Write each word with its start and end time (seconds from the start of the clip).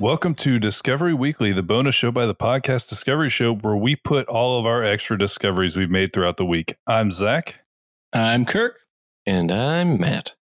Discovery 0.00 0.08
Weekly. 0.08 0.12
Welcome 0.14 0.34
to 0.36 0.58
Discovery 0.58 1.14
Weekly, 1.14 1.52
the 1.52 1.62
bonus 1.62 1.94
show 1.94 2.10
by 2.10 2.24
the 2.24 2.34
podcast 2.34 2.88
Discovery 2.88 3.28
Show, 3.28 3.54
where 3.54 3.76
we 3.76 3.96
put 3.96 4.26
all 4.28 4.58
of 4.58 4.64
our 4.64 4.82
extra 4.82 5.18
discoveries 5.18 5.76
we've 5.76 5.90
made 5.90 6.14
throughout 6.14 6.38
the 6.38 6.44
week. 6.46 6.76
I'm 6.86 7.12
Zach. 7.12 7.56
I'm 8.12 8.46
Kirk. 8.46 8.78
And 9.26 9.52
I'm 9.52 10.00
Matt. 10.00 10.36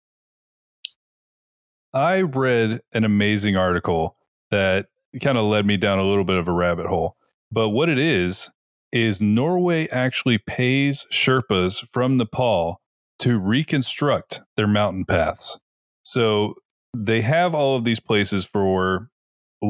I 1.95 2.21
read 2.21 2.83
an 2.93 3.05
amazing 3.05 3.57
article 3.57 4.17
that 4.51 4.89
kind 5.23 5.39
of 5.39 5.45
led 5.45 5.65
me 5.65 5.79
down 5.79 5.99
a 5.99 6.05
little 6.05 6.25
bit 6.25 6.37
of 6.37 6.49
a 6.49 6.53
rabbit 6.53 6.87
hole. 6.87 7.17
But 7.51 7.71
what 7.71 7.89
it 7.89 7.99
is, 7.99 8.51
is 8.93 9.21
Norway 9.23 9.89
actually 9.89 10.39
pays 10.39 11.07
Sherpas 11.11 11.87
from 11.93 12.19
Nepal 12.19 12.81
to 13.21 13.39
reconstruct 13.39 14.43
their 14.59 14.67
mountain 14.67 15.07
paths. 15.07 15.59
So 16.03 16.57
they 16.95 17.23
have 17.23 17.55
all 17.55 17.75
of 17.75 17.85
these 17.85 18.01
places 18.01 18.45
for 18.45 19.09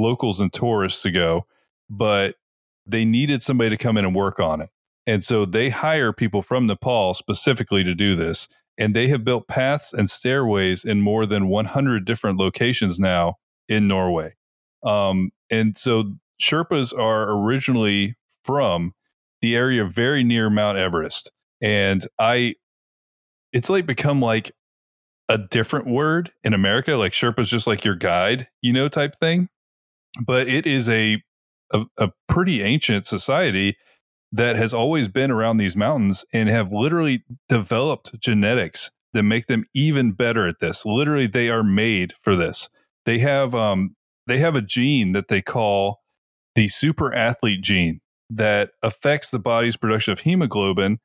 locals 0.03 0.41
and 0.41 0.53
tourists 0.53 1.03
to 1.03 1.11
go, 1.11 1.47
but 1.91 2.37
they 2.87 3.05
needed 3.05 3.43
somebody 3.43 3.71
to 3.71 3.77
come 3.77 3.97
in 3.97 4.05
and 4.05 4.15
work 4.15 4.41
on 4.41 4.61
it. 4.61 4.71
And 5.07 5.23
so 5.23 5.45
they 5.45 5.71
hire 5.71 6.13
people 6.13 6.43
from 6.43 6.67
Nepal 6.67 7.15
specifically 7.15 7.85
to 7.85 7.95
do 7.95 8.17
this. 8.17 8.49
And 8.79 8.95
they 8.95 9.09
have 9.09 9.25
built 9.25 9.49
paths 9.49 9.93
and 9.93 10.11
stairways 10.11 10.85
in 10.85 11.01
more 11.01 11.25
than 11.25 11.49
100 11.49 12.05
different 12.05 12.39
locations 12.39 12.99
now 12.99 13.37
in 13.69 13.89
Norway. 13.89 14.35
Um, 14.85 15.31
and 15.51 15.79
so 15.79 16.13
Sherpas 16.41 16.97
are 16.97 17.31
originally 17.31 18.17
from 18.45 18.93
the 19.41 19.57
area 19.57 19.85
very 19.85 20.23
near 20.25 20.51
Mount 20.51 20.77
Everest. 20.77 21.33
And 21.63 22.07
I, 22.19 22.55
it's 23.53 23.71
like 23.71 23.87
become 23.87 24.21
like 24.21 24.53
a 25.29 25.39
different 25.39 25.87
word 25.87 26.33
in 26.45 26.53
America. 26.53 26.95
Like 26.97 27.13
Sherpa's 27.13 27.49
just 27.49 27.67
like 27.67 27.85
your 27.85 27.95
guide, 27.95 28.49
you 28.61 28.73
know, 28.73 28.89
type 28.89 29.17
thing. 29.19 29.49
But 30.25 30.49
it 30.49 30.67
is 30.67 30.89
a, 30.89 31.23
a, 31.73 31.85
a 31.99 32.11
pretty 32.29 32.63
ancient 32.63 33.07
society 33.07 33.77
that 34.33 34.57
has 34.57 34.75
always 34.75 35.09
been 35.09 35.31
around 35.31 35.57
these 35.57 35.77
mountains 35.77 36.25
and 36.33 36.49
have 36.49 36.73
literally 36.73 37.25
developed 37.49 38.19
genetics 38.21 38.91
that 39.13 39.23
make 39.23 39.47
them 39.47 39.65
even 39.75 40.13
better 40.13 40.47
at 40.47 40.61
this. 40.61 40.85
Literally, 40.85 41.27
they 41.27 41.49
are 41.49 41.63
made 41.63 42.15
for 42.23 42.37
this. 42.37 42.69
They 43.05 43.19
have 43.21 43.55
um 43.55 43.95
they 44.27 44.39
have 44.39 44.57
a 44.57 44.63
gene 44.63 45.13
that 45.13 45.29
they 45.29 45.41
call 45.41 46.01
the 46.55 46.69
super 46.69 47.15
athlete 47.15 47.63
gene 47.63 48.01
that 48.29 48.71
affects 48.83 49.31
the 49.31 49.39
body's 49.39 49.77
production 49.77 50.13
of 50.13 50.21
hemoglobin 50.21 50.99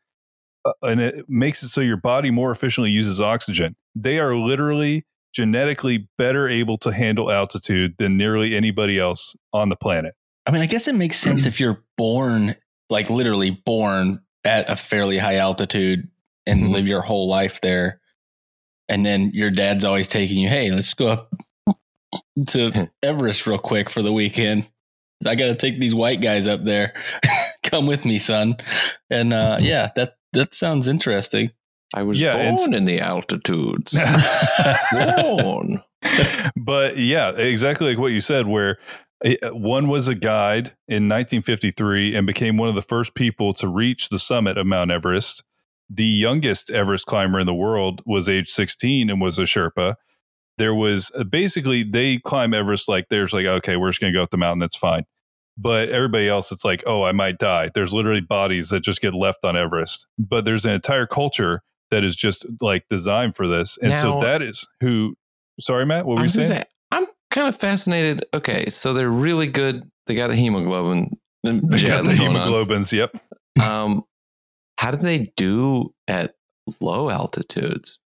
uh, 0.65 0.73
and 0.83 0.99
it 0.99 1.25
makes 1.27 1.63
it 1.63 1.69
so 1.69 1.81
your 1.81 1.97
body 1.97 2.31
more 2.31 2.51
efficiently 2.51 2.89
uses 2.91 3.19
oxygen. 3.19 3.75
They 3.95 4.19
are 4.19 4.35
literally 4.35 5.05
genetically 5.33 6.07
better 6.17 6.47
able 6.49 6.77
to 6.79 6.91
handle 6.91 7.31
altitude 7.31 7.95
than 7.97 8.17
nearly 8.17 8.55
anybody 8.55 8.99
else 8.99 9.35
on 9.53 9.69
the 9.69 9.75
planet. 9.75 10.13
I 10.45 10.51
mean, 10.51 10.61
I 10.61 10.65
guess 10.65 10.87
it 10.87 10.95
makes 10.95 11.17
sense 11.19 11.45
if 11.45 11.59
you're 11.59 11.83
born, 11.97 12.55
like 12.89 13.09
literally 13.09 13.51
born 13.51 14.21
at 14.43 14.69
a 14.69 14.75
fairly 14.75 15.17
high 15.17 15.35
altitude 15.37 16.09
and 16.47 16.63
Mhm. 16.63 16.71
live 16.73 16.87
your 16.87 17.01
whole 17.01 17.27
life 17.29 17.61
there. 17.61 18.01
And 18.89 19.05
then 19.05 19.31
your 19.33 19.51
dad's 19.51 19.85
always 19.85 20.07
taking 20.07 20.37
you, 20.37 20.49
hey, 20.49 20.71
let's 20.71 20.93
go 20.93 21.07
up 21.09 21.29
to 22.47 22.89
Everest 23.03 23.45
real 23.47 23.59
quick 23.59 23.89
for 23.89 24.01
the 24.01 24.11
weekend. 24.11 24.69
I 25.25 25.35
got 25.35 25.45
to 25.47 25.55
take 25.55 25.79
these 25.79 25.93
white 25.93 26.19
guys 26.21 26.47
up 26.47 26.65
there. 26.65 26.93
Come 27.63 27.85
with 27.85 28.03
me, 28.05 28.17
son. 28.17 28.57
And 29.09 29.31
uh, 29.33 29.57
yeah, 29.61 29.91
that 29.95 30.15
that 30.33 30.55
sounds 30.55 30.87
interesting. 30.87 31.51
I 31.93 32.03
was 32.03 32.21
Yeah, 32.21 32.53
born 32.55 32.73
in 32.73 32.85
the 32.85 32.99
altitudes. 32.99 33.93
born. 35.17 35.83
but 36.55 36.97
yeah, 36.97 37.29
exactly 37.31 37.89
like 37.89 37.97
what 37.99 38.11
you 38.11 38.21
said, 38.21 38.47
where 38.47 38.77
uh, 39.23 39.49
one 39.49 39.87
was 39.87 40.07
a 40.07 40.15
guide 40.15 40.67
in 40.87 41.07
1953 41.09 42.15
and 42.15 42.25
became 42.25 42.57
one 42.57 42.69
of 42.69 42.75
the 42.75 42.81
first 42.81 43.13
people 43.13 43.53
to 43.55 43.67
reach 43.67 44.09
the 44.09 44.19
summit 44.19 44.57
of 44.57 44.65
Mount 44.65 44.91
Everest. 44.91 45.43
The 45.89 46.05
youngest 46.05 46.71
Everest 46.71 47.05
climber 47.05 47.39
in 47.39 47.45
the 47.47 47.53
world 47.53 48.01
was 48.05 48.29
age 48.29 48.47
16 48.49 49.09
and 49.09 49.19
was 49.19 49.37
a 49.37 49.43
Sherpa. 49.43 49.95
There 50.57 50.73
was 50.73 51.11
uh, 51.17 51.23
basically 51.25 51.83
they 51.83 52.19
climb 52.19 52.53
Everest 52.53 52.87
like 52.87 53.07
there's 53.09 53.33
like 53.33 53.45
okay 53.45 53.75
we're 53.77 53.89
just 53.89 53.99
gonna 53.99 54.13
go 54.13 54.23
up 54.23 54.29
the 54.31 54.37
mountain 54.37 54.59
that's 54.59 54.75
fine, 54.77 55.03
but 55.57 55.89
everybody 55.89 56.29
else 56.29 56.51
it's 56.51 56.63
like 56.63 56.83
oh 56.85 57.03
I 57.03 57.11
might 57.11 57.37
die. 57.39 57.69
There's 57.73 57.93
literally 57.93 58.21
bodies 58.21 58.69
that 58.69 58.81
just 58.81 59.01
get 59.01 59.13
left 59.13 59.43
on 59.43 59.57
Everest, 59.57 60.07
but 60.17 60.45
there's 60.45 60.65
an 60.65 60.71
entire 60.71 61.07
culture 61.07 61.61
that 61.91 62.03
is 62.03 62.15
just 62.15 62.45
like 62.61 62.85
designed 62.89 63.35
for 63.35 63.47
this, 63.47 63.77
and 63.81 63.93
so 63.95 64.19
that 64.21 64.41
is 64.41 64.67
who. 64.81 65.15
Sorry, 65.59 65.85
Matt, 65.85 66.05
what 66.05 66.15
were 66.15 66.19
I'm 66.21 66.25
you 66.25 66.29
saying? 66.29 66.47
Say, 66.47 66.63
I'm 66.91 67.05
kind 67.29 67.47
of 67.47 67.55
fascinated. 67.55 68.25
Okay, 68.33 68.69
so 68.69 68.93
they're 68.93 69.09
really 69.11 69.47
good. 69.47 69.83
They 70.07 70.15
got 70.15 70.27
the 70.27 70.35
hemoglobin. 70.35 71.11
The 71.43 71.61
They 71.63 71.83
got 71.83 72.05
the 72.05 72.15
going 72.15 72.35
on. 72.35 72.47
hemoglobins. 72.49 72.91
Yep. 72.91 73.15
Um, 73.63 74.03
how 74.77 74.91
do 74.91 74.97
they 74.97 75.31
do 75.37 75.93
at 76.07 76.33
low 76.79 77.09
altitudes? 77.09 77.99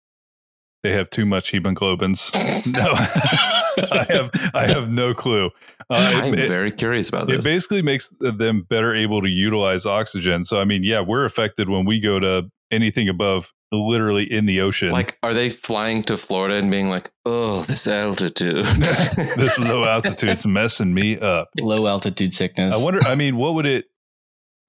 They 0.84 0.92
have 0.92 1.10
too 1.10 1.26
much 1.26 1.52
hemoglobins. 1.52 2.32
No, 2.66 2.94
I 3.92 4.06
have 4.10 4.32
I 4.56 4.66
have 4.66 4.90
no 4.90 5.14
clue. 5.14 5.52
Uh, 5.90 6.12
I'm 6.24 6.34
it, 6.34 6.48
very 6.48 6.72
curious 6.72 7.10
about 7.10 7.28
this. 7.28 7.46
it 7.46 7.50
basically 7.50 7.84
makes 7.84 8.12
them 8.20 8.66
better 8.68 8.96
able 8.96 9.22
to 9.22 9.28
utilize 9.30 9.86
oxygen. 9.86 10.46
So 10.46 10.60
I 10.60 10.66
mean, 10.66 10.82
yeah, 10.84 11.02
we're 11.02 11.26
affected 11.26 11.70
when 11.70 11.86
we 11.86 12.00
go 12.00 12.20
to 12.20 12.50
anything 12.72 13.08
above 13.08 13.52
literally 13.72 14.32
in 14.32 14.46
the 14.46 14.62
ocean. 14.62 14.92
Like, 14.92 15.18
are 15.24 15.34
they 15.34 15.50
flying 15.50 16.04
to 16.04 16.18
Florida 16.18 16.56
and 16.56 16.70
being 16.70 16.90
like, 16.90 17.12
"Oh, 17.26 17.62
this 17.64 17.88
altitude"? 17.88 18.66
this 19.36 19.60
low 19.60 19.86
altitude's 19.86 20.46
messing 20.46 20.94
me 20.94 21.18
up. 21.18 21.50
Low 21.60 21.88
altitude 21.88 22.34
sickness. 22.34 22.76
I 22.76 22.84
wonder. 22.84 23.02
I 23.06 23.16
mean, 23.16 23.38
what 23.38 23.54
would 23.56 23.66
it? 23.66 23.86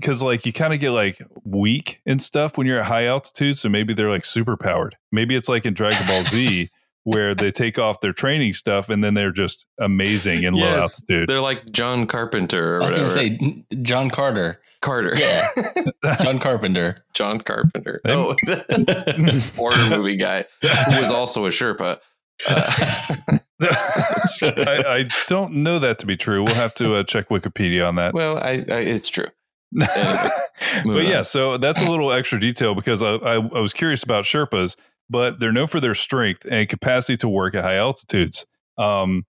Because 0.01 0.23
like 0.23 0.45
you 0.45 0.53
kind 0.53 0.75
of 0.75 0.81
get 0.81 0.91
like 0.91 1.23
weak 1.45 2.01
and 2.05 2.23
stuff 2.23 2.59
when 2.59 2.67
you're 2.67 2.81
at 2.81 2.87
high 2.87 3.07
altitude. 3.07 3.57
So 3.57 3.69
maybe 3.69 3.95
they're 3.95 4.11
like 4.11 4.27
super 4.27 4.57
powered. 4.57 4.97
Maybe 5.11 5.35
it's 5.35 5.49
like 5.49 5.65
in 5.65 5.73
Dragon 5.73 6.07
Ball 6.07 6.23
Z 6.25 6.69
where 7.05 7.35
they 7.37 7.53
take 7.53 7.79
off 7.79 8.01
their 8.01 8.13
training 8.13 8.53
stuff 8.53 8.91
and 8.91 9.03
then 9.03 9.15
they're 9.15 9.31
just 9.31 9.65
amazing 9.81 10.43
in 10.43 10.55
low 10.55 10.67
altitude. 10.67 11.29
They're 11.29 11.41
like 11.41 11.65
John 11.71 12.07
Carpenter 12.09 12.77
or 12.79 12.83
I 12.83 12.91
was 12.91 13.15
whatever. 13.15 13.37
going 13.39 13.39
to 13.39 13.75
say 13.75 13.77
John 13.83 14.11
Carter. 14.11 14.61
Carter. 14.87 15.15
Yeah. 15.17 15.47
John 16.23 16.39
Carpenter. 16.39 16.95
John 17.13 17.41
Carpenter. 17.41 18.01
They- 18.05 18.13
Oh, 18.15 18.35
the 18.45 19.53
horror 19.57 19.91
movie 19.91 20.17
guy 20.17 20.45
who 20.63 21.01
was 21.01 21.11
also 21.11 21.45
a 21.47 21.51
Sherpa. 21.51 21.99
Uh, 22.47 23.17
I, 23.63 24.83
I 24.87 25.09
don't 25.29 25.55
know 25.55 25.79
that 25.79 25.99
to 26.01 26.07
be 26.07 26.17
true. 26.17 26.45
We'll 26.45 26.55
have 26.55 26.75
to 26.77 26.97
uh, 26.97 27.03
check 27.03 27.29
Wikipedia 27.31 27.87
on 27.89 27.95
that. 27.97 28.15
well, 28.15 28.39
I, 28.39 28.65
I 28.71 28.81
it's 28.81 29.09
true. 29.09 29.27
Anyway, 29.75 29.89
but 29.95 30.87
moving 30.87 31.09
yeah, 31.09 31.19
on. 31.19 31.25
so 31.25 31.57
that's 31.57 31.81
a 31.83 31.91
little 31.91 32.13
extra 32.13 32.39
detail 32.39 32.75
because 32.75 33.03
I, 33.03 33.15
I, 33.17 33.35
I 33.35 33.61
was 33.61 33.73
curious 33.73 34.03
about 34.03 34.25
Sherpas, 34.25 34.77
but 35.11 35.41
they're 35.41 35.53
known 35.53 35.67
for 35.67 35.81
their 35.81 35.95
strength 35.95 36.47
and 36.51 36.69
capacity 36.69 37.17
to 37.19 37.29
work 37.29 37.55
at 37.55 37.65
high 37.65 37.77
altitudes. 37.77 38.47
Um, 38.79 39.25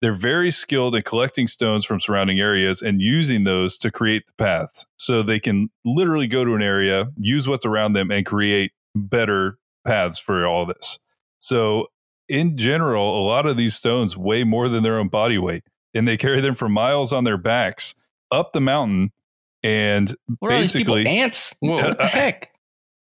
they're 0.00 0.14
very 0.14 0.50
skilled 0.50 0.94
in 0.94 1.02
collecting 1.02 1.46
stones 1.46 1.84
from 1.84 1.98
surrounding 2.00 2.38
areas 2.40 2.82
and 2.82 3.00
using 3.00 3.44
those 3.44 3.76
to 3.78 3.90
create 3.90 4.26
the 4.26 4.32
paths. 4.34 4.86
So 4.96 5.22
they 5.22 5.40
can 5.40 5.70
literally 5.84 6.26
go 6.26 6.44
to 6.44 6.54
an 6.54 6.62
area, 6.62 7.08
use 7.18 7.48
what's 7.48 7.66
around 7.66 7.94
them, 7.94 8.10
and 8.10 8.24
create 8.24 8.72
better 8.94 9.58
paths 9.86 10.18
for 10.18 10.46
all 10.46 10.66
this. 10.66 10.98
So, 11.40 11.86
in 12.28 12.56
general, 12.58 13.18
a 13.20 13.24
lot 13.26 13.46
of 13.46 13.56
these 13.56 13.74
stones 13.74 14.16
weigh 14.16 14.44
more 14.44 14.68
than 14.68 14.82
their 14.82 14.98
own 14.98 15.08
body 15.08 15.38
weight, 15.38 15.64
and 15.94 16.06
they 16.06 16.16
carry 16.16 16.40
them 16.40 16.54
for 16.54 16.68
miles 16.68 17.12
on 17.12 17.24
their 17.24 17.38
backs 17.38 17.94
up 18.30 18.52
the 18.52 18.60
mountain. 18.60 19.12
And 19.62 20.14
What 20.38 20.52
are 20.52 20.60
these 20.60 20.72
people? 20.72 20.94
basically, 20.94 21.18
Ants? 21.18 21.54
What 21.60 21.98
the 21.98 22.06
heck? 22.06 22.52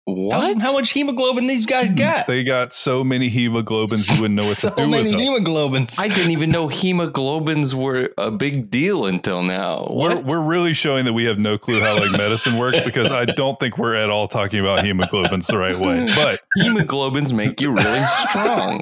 How, 0.07 0.13
what? 0.13 0.57
how 0.59 0.71
much 0.71 0.91
hemoglobin 0.91 1.47
these 1.47 1.65
guys 1.65 1.89
got? 1.89 2.27
they 2.27 2.45
got 2.45 2.73
so 2.73 3.03
many 3.03 3.29
hemoglobins, 3.29 4.09
you 4.15 4.21
wouldn't 4.21 4.39
know 4.39 4.47
what 4.47 4.55
so 4.57 4.69
to 4.69 4.75
do 4.77 4.87
many 4.87 5.09
with 5.09 5.17
them. 5.17 5.21
hemoglobins. 5.21 5.99
I 5.99 6.07
didn't 6.07 6.31
even 6.31 6.49
know 6.49 6.69
hemoglobins 6.69 7.73
were 7.73 8.11
a 8.17 8.31
big 8.31 8.71
deal 8.71 9.05
until 9.05 9.43
now. 9.43 9.87
We're, 9.91 10.21
we're 10.21 10.41
really 10.41 10.73
showing 10.73 11.03
that 11.05 11.13
we 11.13 11.25
have 11.25 11.39
no 11.39 11.57
clue 11.57 11.81
how 11.81 11.99
like 11.99 12.11
medicine 12.11 12.57
works 12.57 12.79
because 12.85 13.11
I 13.11 13.25
don't 13.25 13.59
think 13.59 13.77
we're 13.77 13.95
at 13.95 14.09
all 14.09 14.29
talking 14.29 14.61
about 14.61 14.85
hemoglobins 14.85 15.47
the 15.47 15.57
right 15.57 15.77
way. 15.77 16.07
But 16.15 16.39
Hemoglobins 16.57 17.33
make 17.33 17.59
you 17.59 17.73
really 17.73 18.05
strong. 18.05 18.81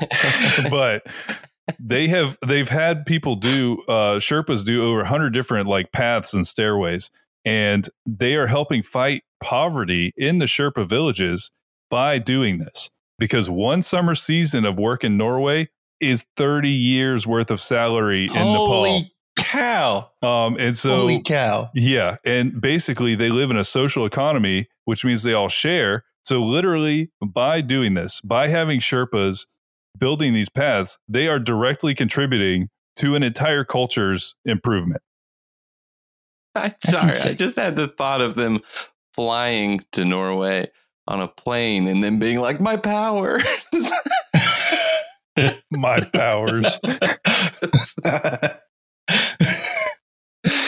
but 0.70 1.02
they 1.80 2.06
have 2.06 2.38
they've 2.46 2.68
had 2.68 3.04
people 3.04 3.34
do 3.34 3.82
uh 3.88 4.14
Sherpas 4.20 4.64
do 4.64 4.84
over 4.84 4.98
100 4.98 5.30
different 5.30 5.66
like 5.66 5.90
paths 5.90 6.32
and 6.32 6.46
stairways 6.46 7.10
and 7.44 7.88
they 8.06 8.34
are 8.34 8.46
helping 8.46 8.82
fight 8.82 9.22
poverty 9.40 10.12
in 10.16 10.38
the 10.38 10.46
Sherpa 10.46 10.86
villages 10.88 11.50
by 11.90 12.18
doing 12.18 12.58
this 12.58 12.90
because 13.18 13.48
one 13.48 13.82
summer 13.82 14.14
season 14.14 14.64
of 14.64 14.78
work 14.78 15.04
in 15.04 15.16
Norway 15.16 15.68
is 16.00 16.26
30 16.36 16.68
years 16.70 17.26
worth 17.26 17.50
of 17.50 17.60
salary 17.60 18.24
in 18.26 18.30
Holy 18.32 19.12
cow. 19.36 20.10
Nepal. 20.22 20.46
Um 20.46 20.56
and 20.58 20.76
so 20.76 20.90
Holy 20.98 21.22
cow. 21.22 21.70
yeah, 21.74 22.16
and 22.24 22.60
basically 22.60 23.14
they 23.14 23.30
live 23.30 23.50
in 23.50 23.56
a 23.56 23.64
social 23.64 24.04
economy, 24.04 24.68
which 24.84 25.04
means 25.04 25.22
they 25.22 25.32
all 25.32 25.48
share. 25.48 26.04
So 26.24 26.42
literally 26.42 27.10
by 27.24 27.60
doing 27.60 27.94
this, 27.94 28.20
by 28.20 28.48
having 28.48 28.80
Sherpas 28.80 29.46
building 29.96 30.34
these 30.34 30.48
paths, 30.48 30.98
they 31.08 31.28
are 31.28 31.38
directly 31.38 31.94
contributing 31.94 32.68
to 32.96 33.14
an 33.14 33.22
entire 33.22 33.64
culture's 33.64 34.34
improvement. 34.44 35.02
I'm 36.54 36.74
sorry, 36.84 37.04
I 37.04 37.08
insane. 37.10 37.36
just 37.36 37.56
had 37.56 37.76
the 37.76 37.88
thought 37.88 38.20
of 38.20 38.34
them 38.34 38.60
flying 39.16 39.80
to 39.92 40.04
Norway 40.04 40.70
on 41.08 41.20
a 41.20 41.28
plane 41.28 41.88
and 41.88 42.04
then 42.04 42.18
being 42.18 42.38
like, 42.38 42.60
"My 42.60 42.76
powers." 42.76 43.44
My 45.70 46.00
powers. 46.00 46.78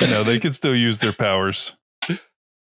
you 0.00 0.06
know, 0.10 0.22
they 0.24 0.38
can 0.40 0.52
still 0.52 0.74
use 0.74 0.98
their 0.98 1.12
powers. 1.12 1.74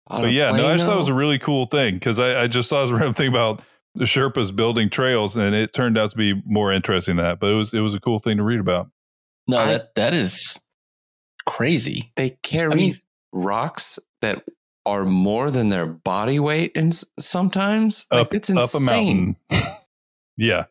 On 0.09 0.23
But 0.23 0.33
yeah, 0.33 0.51
no, 0.53 0.69
I 0.69 0.75
just 0.77 0.87
thought 0.87 0.95
it 0.97 0.99
was 0.99 1.09
a 1.09 1.15
really 1.15 1.39
cool 1.39 1.67
thing 1.67 1.95
because 1.95 2.19
I, 2.19 2.43
I 2.43 2.47
just 2.47 2.69
saw 2.69 2.83
this 2.83 2.91
random 2.95 3.15
thing 3.15 3.29
about 3.29 3.63
the 3.95 4.05
Sherpas 4.05 4.55
building 4.55 4.89
trails, 4.91 5.37
and 5.37 5.55
it 5.55 5.73
turned 5.73 5.99
out 5.99 6.11
to 6.11 6.17
be 6.17 6.41
more 6.47 6.73
interesting 6.73 7.17
than 7.17 7.25
that. 7.27 7.41
But 7.41 7.51
it 7.51 7.55
was 7.55 7.75
it 7.75 7.81
was 7.81 7.95
a 7.95 8.01
cool 8.01 8.19
thing 8.19 8.37
to 8.39 8.43
read 8.43 8.61
about. 8.61 8.91
no, 9.47 9.59
I- 9.59 9.67
that 9.67 9.95
that 9.97 10.15
is 10.15 10.59
crazy. 11.47 12.13
they 12.17 12.31
carry 12.43 12.73
I 12.73 12.77
mean- 12.77 12.95
rocks 13.33 13.99
that 14.23 14.45
are 14.87 15.05
more 15.05 15.51
than 15.51 15.69
their 15.69 15.87
body 15.87 16.41
weight, 16.41 16.73
and 16.75 16.93
s- 16.93 17.05
sometimes 17.19 18.07
like, 18.13 18.21
Up 18.23 18.35
it's 18.35 18.51
up 18.51 18.57
a 18.57 18.61
insane. 18.61 19.37
mountain. 19.51 19.77
yeah, 20.37 20.65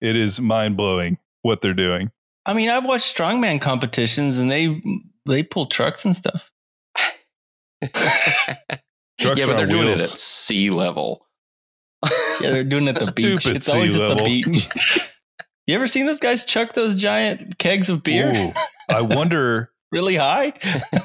it 0.00 0.16
is 0.16 0.40
mind 0.40 0.76
blowing 0.76 1.18
what 1.42 1.60
they're 1.62 1.74
doing. 1.74 2.10
I 2.46 2.54
mean, 2.54 2.70
I've 2.70 2.84
watched 2.84 3.16
strongman 3.16 3.60
competitions 3.60 4.38
and 4.38 4.50
they 4.50 4.82
they 5.26 5.42
pull 5.42 5.66
trucks 5.66 6.04
and 6.04 6.16
stuff. 6.16 6.50
Trucks 9.20 9.38
yeah, 9.40 9.46
but 9.46 9.56
they're 9.58 9.66
doing 9.66 9.88
it 9.88 10.00
at 10.00 10.08
sea 10.08 10.70
level. 10.70 11.26
Yeah, 12.40 12.50
they're 12.50 12.64
doing 12.64 12.88
it 12.88 12.96
at 12.96 13.02
the 13.06 13.12
beach. 13.16 13.40
Stupid 13.42 13.56
It's 13.56 13.68
always 13.68 13.92
sea 13.92 14.02
at 14.02 14.16
the 14.18 14.24
beach. 14.24 14.68
you 15.66 15.74
ever 15.74 15.86
seen 15.86 16.06
those 16.06 16.20
guys 16.20 16.44
chuck 16.46 16.72
those 16.72 16.96
giant 16.98 17.58
kegs 17.58 17.90
of 17.90 18.02
beer 18.02 18.32
Ooh, 18.34 18.52
I 18.88 19.02
wonder. 19.02 19.70
really 19.92 20.16
high? 20.16 20.54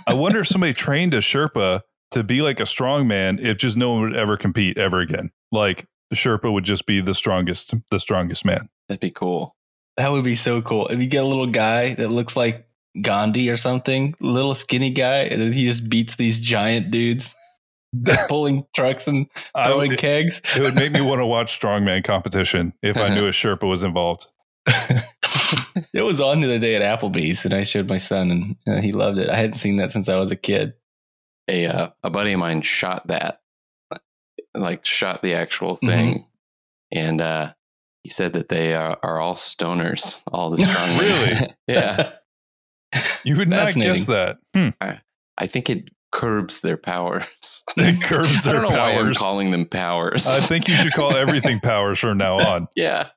I 0.07 0.13
wonder 0.13 0.39
if 0.39 0.47
somebody 0.47 0.71
trained 0.73 1.13
a 1.13 1.17
Sherpa 1.17 1.81
to 2.15 2.23
be 2.23 2.41
like 2.41 2.61
a 2.61 2.65
strong 2.65 3.07
man 3.09 3.39
if 3.39 3.57
just 3.57 3.75
no 3.75 3.91
one 3.91 4.01
would 4.01 4.15
ever 4.15 4.37
compete 4.37 4.77
ever 4.77 5.01
again. 5.01 5.31
Like 5.51 5.85
Sherpa 6.13 6.51
would 6.51 6.63
just 6.63 6.85
be 6.85 7.01
the 7.01 7.13
strongest, 7.13 7.73
the 7.91 7.99
strongest 7.99 8.45
man. 8.45 8.69
That'd 8.87 9.01
be 9.01 9.11
cool. 9.11 9.53
That 9.97 10.13
would 10.13 10.23
be 10.23 10.35
so 10.35 10.61
cool. 10.61 10.87
If 10.87 11.01
you 11.01 11.07
get 11.07 11.23
a 11.23 11.27
little 11.27 11.47
guy 11.47 11.93
that 11.95 12.13
looks 12.13 12.37
like 12.37 12.69
Gandhi 13.01 13.49
or 13.49 13.57
something, 13.57 14.15
little 14.21 14.55
skinny 14.55 14.91
guy, 14.91 15.23
and 15.23 15.41
then 15.41 15.51
he 15.51 15.65
just 15.65 15.89
beats 15.89 16.15
these 16.15 16.39
giant 16.39 16.89
dudes 16.89 17.35
pulling 18.29 18.65
trucks 18.73 19.07
and 19.07 19.27
throwing 19.65 19.91
would, 19.91 19.99
kegs. 19.99 20.41
it 20.55 20.61
would 20.61 20.75
make 20.75 20.93
me 20.93 21.01
want 21.01 21.19
to 21.19 21.25
watch 21.25 21.59
strongman 21.59 22.01
competition 22.01 22.73
if 22.81 22.97
I 22.97 23.13
knew 23.13 23.25
a 23.25 23.29
Sherpa 23.31 23.67
was 23.67 23.83
involved. 23.83 24.27
it 24.67 26.01
was 26.01 26.21
on 26.21 26.39
the 26.39 26.47
other 26.47 26.59
day 26.59 26.75
at 26.75 26.81
Applebee's, 26.81 27.43
and 27.43 27.53
I 27.53 27.63
showed 27.63 27.89
my 27.89 27.97
son, 27.97 28.31
and 28.31 28.77
uh, 28.77 28.81
he 28.81 28.93
loved 28.93 29.17
it. 29.17 29.29
I 29.29 29.35
hadn't 29.35 29.57
seen 29.57 29.75
that 29.77 29.91
since 29.91 30.07
I 30.07 30.17
was 30.17 30.31
a 30.31 30.37
kid. 30.37 30.73
A 31.47 31.65
uh, 31.67 31.89
a 32.03 32.09
buddy 32.09 32.33
of 32.33 32.39
mine 32.39 32.61
shot 32.63 33.07
that, 33.07 33.39
like 34.55 34.85
shot 34.85 35.21
the 35.21 35.33
actual 35.35 35.75
Mm-hmm. 35.75 35.87
thing, 35.87 36.25
and 36.91 37.21
uh, 37.21 37.53
he 38.03 38.09
said 38.09 38.33
that 38.33 38.49
they 38.49 38.73
are, 38.73 38.97
are 39.03 39.19
all 39.19 39.35
stoners, 39.35 40.19
all 40.31 40.49
the 40.49 40.57
strong. 40.63 40.97
Really? 40.97 41.37
yeah. 41.67 42.13
You 43.23 43.35
would 43.35 43.49
not 43.49 43.73
guess 43.73 44.05
that. 44.05 44.37
Hmm. 44.55 44.69
I 45.37 45.47
think 45.47 45.69
it 45.69 45.89
curbs 46.11 46.61
their 46.61 46.77
powers. 46.77 47.63
It 47.77 48.01
curbs 48.01 48.47
I 48.47 48.51
their 48.51 48.61
don't 48.61 48.71
know 48.71 48.77
why 48.77 48.93
I'm 48.93 49.03
powers. 49.05 49.17
calling 49.17 49.51
them 49.51 49.65
powers. 49.65 50.25
I 50.27 50.39
think 50.39 50.67
you 50.69 50.75
should 50.77 50.93
call 50.93 51.13
everything 51.15 51.59
powers 51.59 51.99
from 51.99 52.17
now 52.17 52.37
on. 52.39 52.67
yeah. 52.75 53.09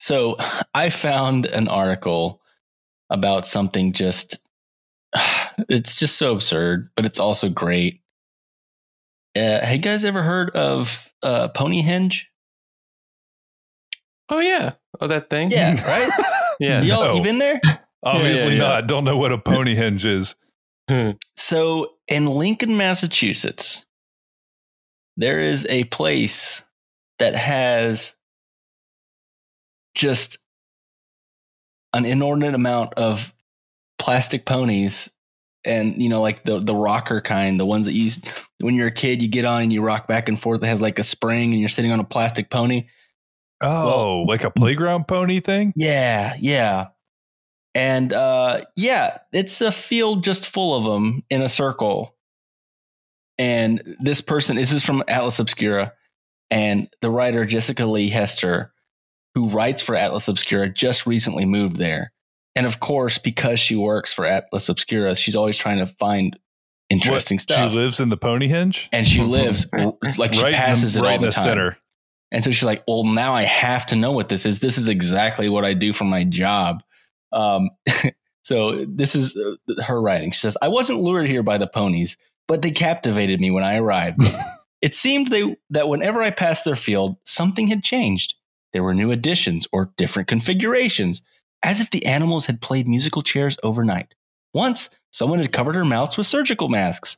So 0.00 0.36
I 0.74 0.90
found 0.90 1.46
an 1.46 1.68
article 1.68 2.40
about 3.10 3.46
something 3.46 3.92
just, 3.92 4.38
it's 5.68 5.98
just 5.98 6.16
so 6.16 6.32
absurd, 6.34 6.90
but 6.96 7.06
it's 7.06 7.18
also 7.18 7.48
great. 7.48 8.00
Uh, 9.36 9.60
have 9.64 9.72
you 9.72 9.78
guys 9.78 10.04
ever 10.04 10.22
heard 10.22 10.50
of 10.50 11.10
uh, 11.22 11.48
Ponyhenge? 11.48 12.22
Oh 14.30 14.40
yeah. 14.40 14.72
Oh 15.00 15.06
that 15.06 15.30
thing. 15.30 15.50
Yeah, 15.50 15.82
right? 15.86 16.10
Yeah. 16.60 16.82
Y'all, 16.82 17.04
No. 17.08 17.14
you 17.16 17.22
been 17.22 17.38
there? 17.38 17.60
Obviously 18.02 18.52
yeah, 18.56 18.62
yeah. 18.62 18.68
not. 18.68 18.86
Don't 18.86 19.04
know 19.04 19.16
what 19.16 19.32
a 19.32 19.38
Ponyhenge 19.38 20.04
is. 20.04 20.34
So 21.36 21.92
in 22.08 22.24
Lincoln, 22.24 22.78
Massachusetts, 22.78 23.84
there 25.18 25.38
is 25.38 25.66
a 25.68 25.84
place 25.84 26.62
that 27.18 27.34
has 27.34 28.16
just 29.94 30.38
an 31.92 32.06
inordinate 32.06 32.54
amount 32.54 32.94
of 32.94 33.34
plastic 33.98 34.44
ponies 34.46 35.08
and 35.64 36.00
you 36.00 36.08
know 36.08 36.22
like 36.22 36.44
the 36.44 36.60
the 36.60 36.74
rocker 36.74 37.20
kind 37.20 37.58
the 37.58 37.66
ones 37.66 37.84
that 37.86 37.92
you 37.92 38.10
when 38.60 38.74
you're 38.74 38.86
a 38.88 38.92
kid 38.92 39.20
you 39.20 39.28
get 39.28 39.44
on 39.44 39.62
and 39.62 39.72
you 39.72 39.82
rock 39.82 40.06
back 40.06 40.28
and 40.28 40.40
forth 40.40 40.62
it 40.62 40.66
has 40.66 40.80
like 40.80 40.98
a 40.98 41.04
spring 41.04 41.50
and 41.52 41.60
you're 41.60 41.68
sitting 41.68 41.90
on 41.90 42.00
a 42.00 42.04
plastic 42.04 42.48
pony 42.50 42.86
Oh, 43.60 44.24
like 44.28 44.44
a 44.44 44.52
playground 44.52 45.08
pony 45.08 45.40
thing? 45.40 45.72
yeah, 45.74 46.36
yeah. 46.38 46.88
And 47.74 48.12
uh 48.12 48.62
yeah, 48.76 49.18
it's 49.32 49.60
a 49.60 49.72
field 49.72 50.22
just 50.22 50.46
full 50.46 50.76
of 50.76 50.84
them 50.84 51.24
in 51.28 51.42
a 51.42 51.48
circle. 51.48 52.14
And 53.36 53.96
this 54.00 54.20
person, 54.20 54.56
this 54.56 54.72
is 54.72 54.84
from 54.84 55.02
Atlas 55.08 55.38
Obscura, 55.38 55.92
and 56.50 56.88
the 57.02 57.10
writer 57.10 57.44
Jessica 57.44 57.84
Leigh 57.84 58.08
Hester, 58.08 58.72
who 59.34 59.48
writes 59.48 59.82
for 59.82 59.94
Atlas 59.94 60.28
Obscura, 60.28 60.68
just 60.68 61.06
recently 61.06 61.44
moved 61.44 61.76
there. 61.76 62.12
And 62.58 62.66
of 62.66 62.80
course, 62.80 63.18
because 63.18 63.60
she 63.60 63.76
works 63.76 64.12
for 64.12 64.26
Atlas 64.26 64.68
Obscura, 64.68 65.14
she's 65.14 65.36
always 65.36 65.56
trying 65.56 65.78
to 65.78 65.86
find 65.86 66.36
interesting 66.90 67.36
What, 67.36 67.42
stuff. 67.42 67.70
She 67.70 67.76
lives 67.76 68.00
in 68.00 68.08
the 68.08 68.16
Ponyhenge? 68.16 68.88
and 68.90 69.06
she 69.06 69.22
lives 69.22 69.66
like 70.18 70.34
she 70.34 70.42
right 70.42 70.52
passes 70.52 70.96
in, 70.96 71.04
it 71.04 71.06
right 71.06 71.12
all 71.12 71.20
the, 71.20 71.26
the 71.26 71.32
time. 71.32 71.44
center. 71.44 71.78
And 72.32 72.42
so 72.42 72.50
she's 72.50 72.64
like, 72.64 72.82
well, 72.88 73.04
now 73.04 73.32
I 73.32 73.44
have 73.44 73.86
to 73.86 73.96
know 73.96 74.10
what 74.10 74.28
this 74.28 74.44
is. 74.44 74.58
This 74.58 74.76
is 74.76 74.88
exactly 74.88 75.48
what 75.48 75.64
I 75.64 75.72
do 75.72 75.92
for 75.92 76.02
my 76.02 76.24
job. 76.24 76.82
Um, 77.32 77.70
so 78.42 78.84
this 78.88 79.14
is 79.14 79.36
uh, 79.36 79.80
her 79.84 80.02
writing. 80.02 80.32
She 80.32 80.40
says, 80.40 80.56
I 80.60 80.66
wasn't 80.66 80.98
lured 80.98 81.28
here 81.28 81.44
by 81.44 81.58
the 81.58 81.68
ponies, 81.68 82.16
but 82.48 82.62
they 82.62 82.72
captivated 82.72 83.40
me 83.40 83.52
when 83.52 83.62
I 83.62 83.76
arrived. 83.76 84.20
it 84.82 84.96
seemed 84.96 85.28
they, 85.28 85.56
that 85.70 85.88
whenever 85.88 86.22
I 86.22 86.32
passed 86.32 86.64
their 86.64 86.74
field, 86.74 87.18
something 87.24 87.68
had 87.68 87.84
changed. 87.84 88.34
There 88.72 88.82
were 88.82 88.94
new 88.94 89.12
additions 89.12 89.68
or 89.70 89.92
different 89.96 90.26
configurations, 90.26 91.22
as 91.62 91.80
if 91.80 91.90
the 91.90 92.06
animals 92.06 92.46
had 92.46 92.60
played 92.60 92.86
musical 92.88 93.22
chairs 93.22 93.56
overnight. 93.62 94.14
Once, 94.54 94.90
someone 95.12 95.38
had 95.38 95.52
covered 95.52 95.74
her 95.74 95.84
mouths 95.84 96.16
with 96.16 96.26
surgical 96.26 96.68
masks. 96.68 97.16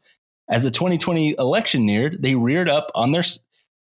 As 0.49 0.63
the 0.65 0.71
2020 0.71 1.37
election 1.39 1.87
neared, 1.87 2.23
they 2.23 2.35
reared 2.35 2.69
up 2.69 2.91
on 2.95 3.13
their 3.13 3.23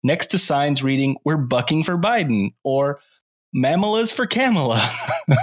next 0.02 0.28
to 0.28 0.38
signs 0.38 0.82
reading, 0.82 1.16
We're 1.24 1.36
bucking 1.36 1.84
for 1.84 1.98
Biden 1.98 2.52
or 2.62 3.00
Mamelas 3.54 4.12
for 4.12 4.26
Kamala. 4.26 4.90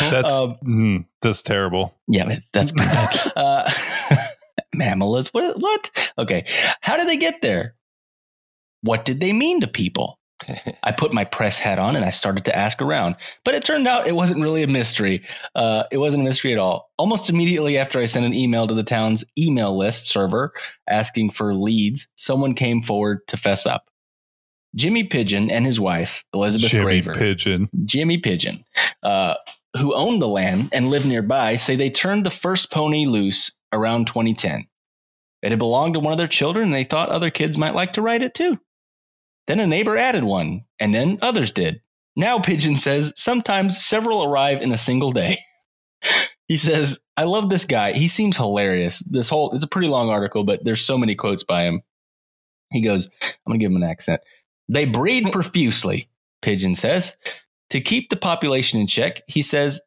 That's 0.00 0.32
Um, 0.32 0.56
mm, 0.64 1.04
that's 1.20 1.42
terrible. 1.42 1.92
yeah, 2.06 2.38
that's 2.52 2.70
bad. 2.76 3.32
uh, 3.36 3.68
Mamelas. 4.76 5.28
What? 5.34 5.58
What? 5.58 6.10
Okay. 6.18 6.44
How 6.82 6.96
did 6.96 7.08
they 7.08 7.16
get 7.16 7.42
there? 7.42 7.74
What 8.82 9.04
did 9.04 9.20
they 9.20 9.32
mean 9.32 9.60
to 9.60 9.66
people? 9.66 10.20
I 10.82 10.92
put 10.92 11.12
my 11.12 11.24
press 11.24 11.58
hat 11.58 11.78
on 11.78 11.96
and 11.96 12.04
I 12.04 12.10
started 12.10 12.44
to 12.46 12.56
ask 12.56 12.80
around, 12.80 13.16
but 13.44 13.54
it 13.54 13.64
turned 13.64 13.86
out 13.86 14.06
it 14.06 14.14
wasn't 14.14 14.40
really 14.40 14.62
a 14.62 14.66
mystery. 14.66 15.24
Uh, 15.54 15.84
it 15.90 15.98
wasn't 15.98 16.22
a 16.22 16.24
mystery 16.24 16.52
at 16.52 16.58
all. 16.58 16.90
Almost 16.98 17.30
immediately 17.30 17.78
after 17.78 18.00
I 18.00 18.06
sent 18.06 18.26
an 18.26 18.34
email 18.34 18.66
to 18.66 18.74
the 18.74 18.82
town's 18.82 19.24
email 19.38 19.76
list 19.76 20.08
server 20.08 20.52
asking 20.88 21.30
for 21.30 21.54
leads, 21.54 22.08
someone 22.16 22.54
came 22.54 22.82
forward 22.82 23.26
to 23.28 23.36
fess 23.36 23.66
up. 23.66 23.88
Jimmy 24.74 25.04
Pigeon 25.04 25.50
and 25.50 25.66
his 25.66 25.78
wife, 25.78 26.24
Elizabeth 26.32 26.70
Jimmy 26.70 27.00
Graver, 27.00 27.14
Pigeon. 27.14 27.68
Jimmy 27.84 28.18
Pigeon, 28.18 28.64
uh, 29.02 29.34
who 29.76 29.94
owned 29.94 30.22
the 30.22 30.28
land 30.28 30.70
and 30.72 30.88
lived 30.88 31.06
nearby, 31.06 31.56
say 31.56 31.76
they 31.76 31.90
turned 31.90 32.24
the 32.24 32.30
first 32.30 32.70
pony 32.70 33.06
loose 33.06 33.52
around 33.72 34.06
2010. 34.06 34.66
It 35.42 35.50
had 35.50 35.58
belonged 35.58 35.94
to 35.94 36.00
one 36.00 36.12
of 36.12 36.18
their 36.18 36.28
children, 36.28 36.66
and 36.66 36.74
they 36.74 36.84
thought 36.84 37.08
other 37.08 37.30
kids 37.30 37.58
might 37.58 37.74
like 37.74 37.94
to 37.94 38.02
ride 38.02 38.22
it 38.22 38.34
too. 38.34 38.58
Then 39.46 39.60
a 39.60 39.66
neighbor 39.66 39.96
added 39.96 40.24
one, 40.24 40.64
and 40.78 40.94
then 40.94 41.18
others 41.20 41.50
did. 41.50 41.80
Now, 42.14 42.38
Pigeon 42.38 42.78
says 42.78 43.12
sometimes 43.16 43.82
several 43.82 44.24
arrive 44.24 44.60
in 44.60 44.72
a 44.72 44.78
single 44.78 45.12
day. 45.12 45.38
he 46.48 46.56
says, 46.56 46.98
I 47.16 47.24
love 47.24 47.50
this 47.50 47.64
guy. 47.64 47.92
He 47.92 48.08
seems 48.08 48.36
hilarious. 48.36 49.00
This 49.00 49.28
whole, 49.28 49.52
it's 49.52 49.64
a 49.64 49.68
pretty 49.68 49.88
long 49.88 50.10
article, 50.10 50.44
but 50.44 50.64
there's 50.64 50.80
so 50.80 50.98
many 50.98 51.14
quotes 51.14 51.42
by 51.42 51.64
him. 51.64 51.82
He 52.70 52.82
goes, 52.82 53.08
I'm 53.22 53.50
going 53.50 53.60
to 53.60 53.64
give 53.64 53.70
him 53.70 53.82
an 53.82 53.88
accent. 53.88 54.20
They 54.68 54.84
breed 54.84 55.32
profusely, 55.32 56.08
Pigeon 56.40 56.74
says. 56.74 57.14
To 57.70 57.80
keep 57.80 58.10
the 58.10 58.16
population 58.16 58.80
in 58.80 58.86
check, 58.86 59.22
he 59.26 59.42
says, 59.42 59.80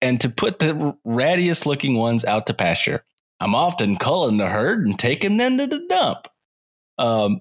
and 0.00 0.20
to 0.20 0.28
put 0.28 0.58
the 0.58 0.96
rattiest 1.06 1.66
looking 1.66 1.96
ones 1.96 2.24
out 2.24 2.46
to 2.46 2.54
pasture. 2.54 3.04
I'm 3.40 3.54
often 3.54 3.96
culling 3.96 4.36
the 4.36 4.48
herd 4.48 4.86
and 4.86 4.98
taking 4.98 5.36
them 5.36 5.58
to 5.58 5.66
the 5.66 5.86
dump. 5.88 6.28
Um, 6.98 7.40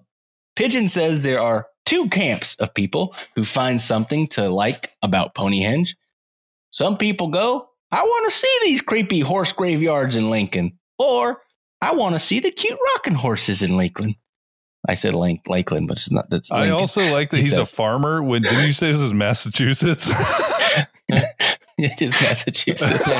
Pigeon 0.55 0.87
says 0.87 1.21
there 1.21 1.41
are 1.41 1.67
two 1.85 2.09
camps 2.09 2.55
of 2.55 2.73
people 2.73 3.15
who 3.35 3.43
find 3.43 3.79
something 3.79 4.27
to 4.29 4.49
like 4.49 4.93
about 5.01 5.35
Ponyhenge. 5.35 5.89
Some 6.71 6.97
people 6.97 7.27
go, 7.27 7.69
I 7.91 8.01
want 8.03 8.31
to 8.31 8.37
see 8.37 8.57
these 8.63 8.81
creepy 8.81 9.19
horse 9.19 9.51
graveyards 9.51 10.15
in 10.15 10.29
Lincoln, 10.29 10.79
or 10.97 11.41
I 11.81 11.93
want 11.93 12.15
to 12.15 12.19
see 12.19 12.39
the 12.39 12.51
cute 12.51 12.79
rocking 12.95 13.13
horses 13.13 13.61
in 13.61 13.77
Lakeland. 13.77 14.15
I 14.87 14.95
said 14.95 15.13
Link, 15.13 15.47
Lakeland, 15.47 15.87
but 15.87 15.97
it's 15.97 16.11
not. 16.11 16.29
That's 16.29 16.51
I 16.51 16.69
also 16.69 17.01
like 17.13 17.29
that 17.31 17.37
he 17.37 17.43
he's 17.43 17.55
says. 17.55 17.71
a 17.71 17.75
farmer. 17.75 18.21
When 18.21 18.41
did 18.41 18.65
you 18.65 18.73
say 18.73 18.91
this 18.91 19.01
is 19.01 19.13
Massachusetts? 19.13 20.09
it 21.77 22.01
is 22.01 22.13
Massachusetts. 22.21 23.15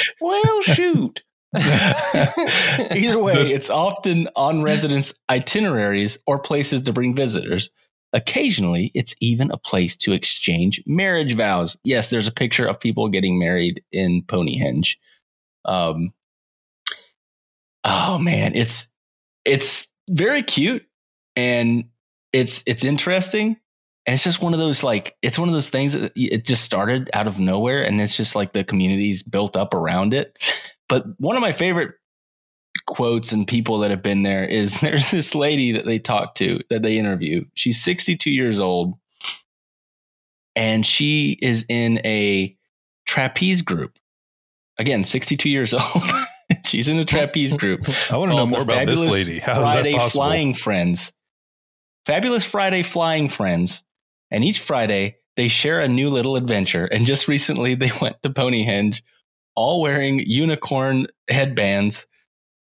well, 0.20 0.62
shoot. 0.62 1.22
Either 1.56 3.18
way, 3.18 3.52
it's 3.52 3.70
often 3.70 4.28
on 4.36 4.62
residents' 4.62 5.14
itineraries 5.30 6.18
or 6.26 6.38
places 6.38 6.82
to 6.82 6.92
bring 6.92 7.14
visitors. 7.14 7.70
Occasionally, 8.12 8.90
it's 8.94 9.14
even 9.20 9.50
a 9.50 9.58
place 9.58 9.96
to 9.96 10.12
exchange 10.12 10.82
marriage 10.86 11.34
vows. 11.34 11.76
Yes, 11.84 12.10
there's 12.10 12.26
a 12.26 12.32
picture 12.32 12.66
of 12.66 12.80
people 12.80 13.08
getting 13.08 13.38
married 13.38 13.82
in 13.92 14.22
Ponyhenge. 14.22 14.96
Um, 15.64 16.12
oh 17.84 18.18
man, 18.18 18.54
it's 18.54 18.88
it's 19.44 19.88
very 20.08 20.42
cute 20.42 20.84
and 21.36 21.84
it's 22.32 22.62
it's 22.66 22.84
interesting 22.84 23.56
and 24.06 24.14
it's 24.14 24.24
just 24.24 24.40
one 24.40 24.52
of 24.52 24.58
those 24.58 24.82
like 24.82 25.16
it's 25.22 25.38
one 25.38 25.48
of 25.48 25.54
those 25.54 25.68
things 25.70 25.92
that 25.92 26.12
it 26.16 26.44
just 26.44 26.64
started 26.64 27.10
out 27.12 27.26
of 27.26 27.38
nowhere 27.38 27.82
and 27.82 28.00
it's 28.00 28.16
just 28.16 28.34
like 28.34 28.52
the 28.52 28.64
community's 28.64 29.22
built 29.22 29.56
up 29.56 29.74
around 29.74 30.14
it 30.14 30.36
but 30.88 31.04
one 31.18 31.36
of 31.36 31.42
my 31.42 31.52
favorite 31.52 31.94
quotes 32.86 33.32
and 33.32 33.46
people 33.46 33.78
that 33.80 33.90
have 33.90 34.02
been 34.02 34.22
there 34.22 34.44
is 34.44 34.80
there's 34.80 35.10
this 35.10 35.34
lady 35.34 35.72
that 35.72 35.86
they 35.86 35.98
talk 35.98 36.34
to 36.36 36.60
that 36.70 36.82
they 36.82 36.96
interview 36.98 37.44
she's 37.54 37.82
62 37.82 38.30
years 38.30 38.60
old 38.60 38.94
and 40.54 40.84
she 40.84 41.38
is 41.40 41.64
in 41.68 42.00
a 42.04 42.56
trapeze 43.06 43.62
group 43.62 43.98
again 44.78 45.04
62 45.04 45.48
years 45.48 45.72
old 45.74 46.02
she's 46.64 46.88
in 46.88 46.98
a 46.98 47.04
trapeze 47.04 47.52
group 47.52 47.88
I 48.10 48.16
want 48.16 48.30
to 48.30 48.36
know 48.36 48.46
more 48.46 48.62
about 48.62 48.86
this 48.86 49.04
lady. 49.04 49.38
How 49.38 49.52
is 49.52 49.58
Friday 49.58 49.92
that 49.92 49.98
possible? 49.98 50.24
Flying 50.24 50.54
Friends. 50.54 51.12
Fabulous 52.06 52.44
Friday 52.44 52.82
Flying 52.82 53.28
Friends. 53.28 53.82
And 54.30 54.44
each 54.44 54.60
Friday, 54.60 55.16
they 55.36 55.48
share 55.48 55.80
a 55.80 55.88
new 55.88 56.10
little 56.10 56.36
adventure. 56.36 56.84
And 56.84 57.06
just 57.06 57.28
recently, 57.28 57.74
they 57.74 57.92
went 58.00 58.22
to 58.22 58.30
Ponyhenge, 58.30 59.02
all 59.58 59.80
wearing 59.80 60.20
unicorn 60.20 61.08
headbands. 61.28 62.06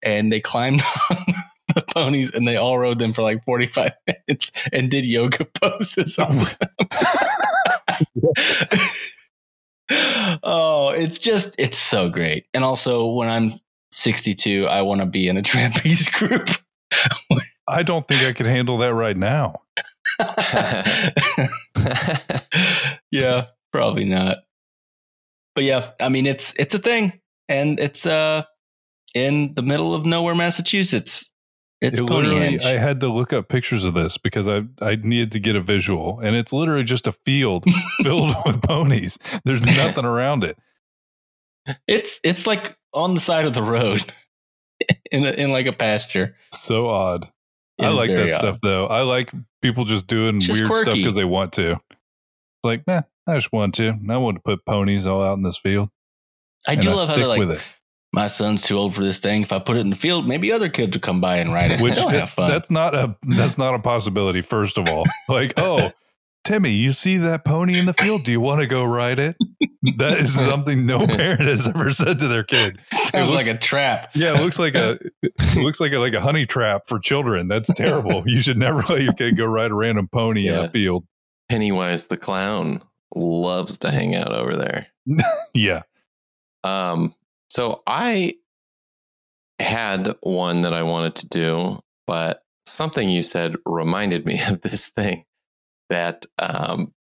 And 0.02 0.32
they 0.32 0.40
climbed 0.40 0.82
on 1.10 1.26
the 1.74 1.82
ponies 1.82 2.32
and 2.32 2.48
they 2.48 2.56
all 2.56 2.78
rode 2.78 2.98
them 2.98 3.12
for 3.12 3.20
like 3.20 3.44
45 3.44 3.92
minutes 4.06 4.50
and 4.72 4.90
did 4.90 5.04
yoga 5.04 5.44
poses 5.60 6.18
on 6.18 6.30
oh 6.30 6.56
them. 9.90 10.40
oh, 10.42 10.88
it's 10.96 11.18
just, 11.18 11.54
it's 11.58 11.76
so 11.76 12.08
great. 12.08 12.46
And 12.54 12.64
also, 12.64 13.12
when 13.12 13.28
I'm 13.28 13.60
62, 13.92 14.66
I 14.66 14.80
want 14.80 15.02
to 15.02 15.06
be 15.06 15.28
in 15.28 15.36
a 15.36 15.42
trapeze 15.42 16.08
group. 16.08 16.48
I 17.68 17.82
don't 17.82 18.08
think 18.08 18.24
I 18.24 18.32
could 18.32 18.46
handle 18.46 18.78
that 18.78 18.94
right 18.94 19.16
now. 19.16 19.60
yeah, 23.10 23.46
probably 23.70 24.04
not. 24.06 24.38
But 25.54 25.64
yeah, 25.64 25.90
I 26.00 26.08
mean 26.08 26.26
it's 26.26 26.54
it's 26.58 26.74
a 26.74 26.78
thing, 26.78 27.20
and 27.48 27.78
it's 27.80 28.06
uh 28.06 28.44
in 29.14 29.54
the 29.54 29.62
middle 29.62 29.94
of 29.94 30.06
nowhere, 30.06 30.34
Massachusetts. 30.34 31.30
It's 31.80 31.98
It 31.98 32.06
Ponyhenge. 32.06 32.62
I 32.62 32.78
had 32.78 33.00
to 33.00 33.08
look 33.08 33.32
up 33.32 33.48
pictures 33.48 33.84
of 33.84 33.94
this 33.94 34.18
because 34.18 34.46
I 34.48 34.62
I 34.82 34.96
needed 34.96 35.32
to 35.32 35.40
get 35.40 35.56
a 35.56 35.60
visual, 35.60 36.20
and 36.20 36.36
it's 36.36 36.52
literally 36.52 36.84
just 36.84 37.06
a 37.06 37.12
field 37.12 37.64
filled 38.02 38.34
with 38.44 38.62
ponies. 38.62 39.18
There's 39.44 39.62
nothing 39.62 40.04
around 40.04 40.44
it. 40.44 40.58
it's 41.88 42.20
it's 42.22 42.46
like 42.46 42.76
on 42.92 43.14
the 43.14 43.20
side 43.20 43.46
of 43.46 43.54
the 43.54 43.62
road, 43.62 44.12
in 45.10 45.24
a, 45.24 45.30
in 45.30 45.50
like 45.52 45.66
a 45.66 45.72
pasture. 45.72 46.36
So 46.52 46.88
odd. 46.88 47.24
It 47.78 47.86
I 47.86 47.88
like 47.88 48.10
that 48.10 48.32
odd. 48.34 48.38
stuff 48.38 48.58
though. 48.62 48.86
I 48.86 49.02
like 49.02 49.32
people 49.62 49.84
just 49.84 50.06
doing 50.06 50.40
just 50.40 50.60
weird 50.60 50.76
stuff 50.76 50.94
because 50.94 51.14
they 51.14 51.24
want 51.24 51.54
to. 51.54 51.72
It's 51.72 52.64
like, 52.64 52.86
man, 52.86 53.04
I 53.30 53.36
just 53.36 53.52
want 53.52 53.74
to. 53.76 53.94
I 54.08 54.16
want 54.16 54.36
to 54.36 54.42
put 54.42 54.64
ponies 54.64 55.06
all 55.06 55.22
out 55.22 55.36
in 55.36 55.42
this 55.42 55.56
field. 55.58 55.88
I 56.66 56.72
and 56.74 56.82
do 56.82 56.90
I 56.90 56.94
love 56.94 56.98
how 57.00 57.04
stick 57.14 57.16
they're 57.16 57.26
like, 57.26 57.38
with 57.38 57.52
it. 57.52 57.60
my 58.12 58.26
son's 58.26 58.62
too 58.62 58.76
old 58.76 58.94
for 58.94 59.02
this 59.02 59.18
thing. 59.18 59.42
If 59.42 59.52
I 59.52 59.58
put 59.58 59.76
it 59.76 59.80
in 59.80 59.90
the 59.90 59.96
field, 59.96 60.26
maybe 60.28 60.52
other 60.52 60.68
kids 60.68 60.96
will 60.96 61.00
come 61.00 61.20
by 61.20 61.36
and 61.38 61.52
ride 61.52 61.70
it. 61.70 61.80
Which 61.80 61.94
They'll 61.94 62.08
have 62.10 62.30
fun. 62.30 62.50
that's 62.50 62.70
not 62.70 62.94
a 62.94 63.16
that's 63.22 63.56
not 63.58 63.74
a 63.74 63.78
possibility. 63.78 64.42
First 64.42 64.76
of 64.78 64.88
all, 64.88 65.04
like, 65.28 65.54
oh, 65.56 65.92
Timmy, 66.44 66.70
you 66.72 66.92
see 66.92 67.16
that 67.18 67.44
pony 67.44 67.78
in 67.78 67.86
the 67.86 67.92
field? 67.94 68.24
Do 68.24 68.32
you 68.32 68.40
want 68.40 68.60
to 68.60 68.66
go 68.66 68.84
ride 68.84 69.18
it? 69.18 69.36
That 69.96 70.18
is 70.20 70.34
something 70.44 70.84
no 70.84 71.06
parent 71.06 71.40
has 71.42 71.66
ever 71.68 71.92
said 71.92 72.18
to 72.20 72.28
their 72.28 72.44
kid. 72.44 72.78
Sounds 72.92 73.30
looks- 73.30 73.46
like 73.46 73.54
a 73.54 73.58
trap. 73.58 74.10
Yeah, 74.14 74.34
it 74.38 74.42
looks 74.42 74.58
like 74.58 74.74
a 74.74 74.98
it 75.22 75.56
looks 75.56 75.80
like 75.80 75.92
a 75.92 75.98
like 75.98 76.14
a 76.14 76.20
honey 76.20 76.44
trap 76.46 76.82
for 76.86 76.98
children. 76.98 77.48
That's 77.48 77.72
terrible. 77.72 78.24
You 78.26 78.42
should 78.42 78.58
never 78.58 78.82
let 78.82 79.00
your 79.02 79.14
kid 79.14 79.36
go 79.38 79.44
ride 79.46 79.70
a 79.70 79.74
random 79.74 80.08
pony 80.12 80.46
in 80.48 80.54
a 80.54 80.70
field. 80.70 81.04
Pennywise 81.48 82.06
the 82.06 82.16
clown 82.16 82.82
loves 83.14 83.78
to 83.78 83.90
hang 83.90 84.14
out 84.14 84.32
over 84.32 84.56
there. 84.56 84.86
Yeah. 85.54 85.82
Um, 86.62 87.14
so 87.48 87.82
I 87.86 88.36
had 89.58 90.14
one 90.20 90.62
that 90.62 90.72
I 90.72 90.82
wanted 90.84 91.16
to 91.16 91.28
do, 91.28 91.82
but 92.06 92.44
something 92.66 93.08
you 93.08 93.22
said 93.22 93.56
reminded 93.66 94.26
me 94.26 94.40
of 94.48 94.60
this 94.62 94.88
thing 94.88 95.24
that 95.88 96.26
um, 96.38 96.92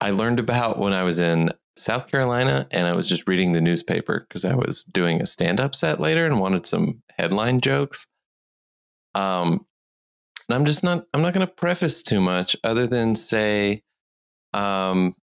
I 0.00 0.10
learned 0.10 0.40
about 0.40 0.78
when 0.78 0.92
I 0.92 1.02
was 1.02 1.20
in 1.20 1.50
South 1.76 2.08
Carolina 2.08 2.66
and 2.70 2.86
I 2.86 2.92
was 2.92 3.08
just 3.08 3.28
reading 3.28 3.52
the 3.52 3.60
newspaper 3.60 4.26
because 4.26 4.44
I 4.44 4.54
was 4.54 4.84
doing 4.84 5.20
a 5.20 5.26
stand 5.26 5.60
up 5.60 5.74
set 5.74 6.00
later 6.00 6.26
and 6.26 6.40
wanted 6.40 6.66
some 6.66 7.02
headline 7.18 7.60
jokes. 7.60 8.06
Um, 9.14 9.66
and 10.48 10.56
I'm 10.56 10.64
just 10.64 10.82
not, 10.82 11.06
I'm 11.14 11.22
not 11.22 11.34
going 11.34 11.46
to 11.46 11.52
preface 11.52 12.02
too 12.02 12.20
much 12.20 12.56
other 12.64 12.86
than 12.86 13.14
say, 13.14 13.82
um, 14.54 15.14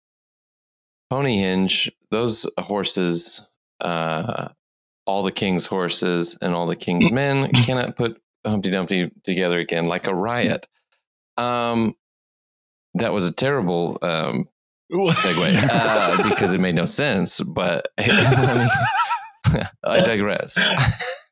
Ponyhenge, 1.12 1.90
those 2.10 2.46
horses, 2.58 3.46
uh, 3.80 4.48
all 5.06 5.22
the 5.22 5.32
king's 5.32 5.66
horses 5.66 6.36
and 6.42 6.54
all 6.54 6.66
the 6.66 6.76
king's 6.76 7.10
men 7.10 7.50
cannot 7.64 7.96
put 7.96 8.20
Humpty 8.46 8.70
Dumpty 8.70 9.10
together 9.24 9.58
again 9.58 9.86
like 9.86 10.06
a 10.06 10.14
riot. 10.14 10.66
Um, 11.36 11.94
that 12.94 13.12
was 13.12 13.26
a 13.26 13.32
terrible 13.32 13.98
um, 14.02 14.48
segue 14.92 15.68
uh, 15.70 16.28
because 16.28 16.52
it 16.52 16.60
made 16.60 16.74
no 16.74 16.84
sense. 16.84 17.40
But 17.40 17.88
I, 17.96 18.68
mean, 19.54 19.64
I 19.84 20.00
digress. 20.00 20.58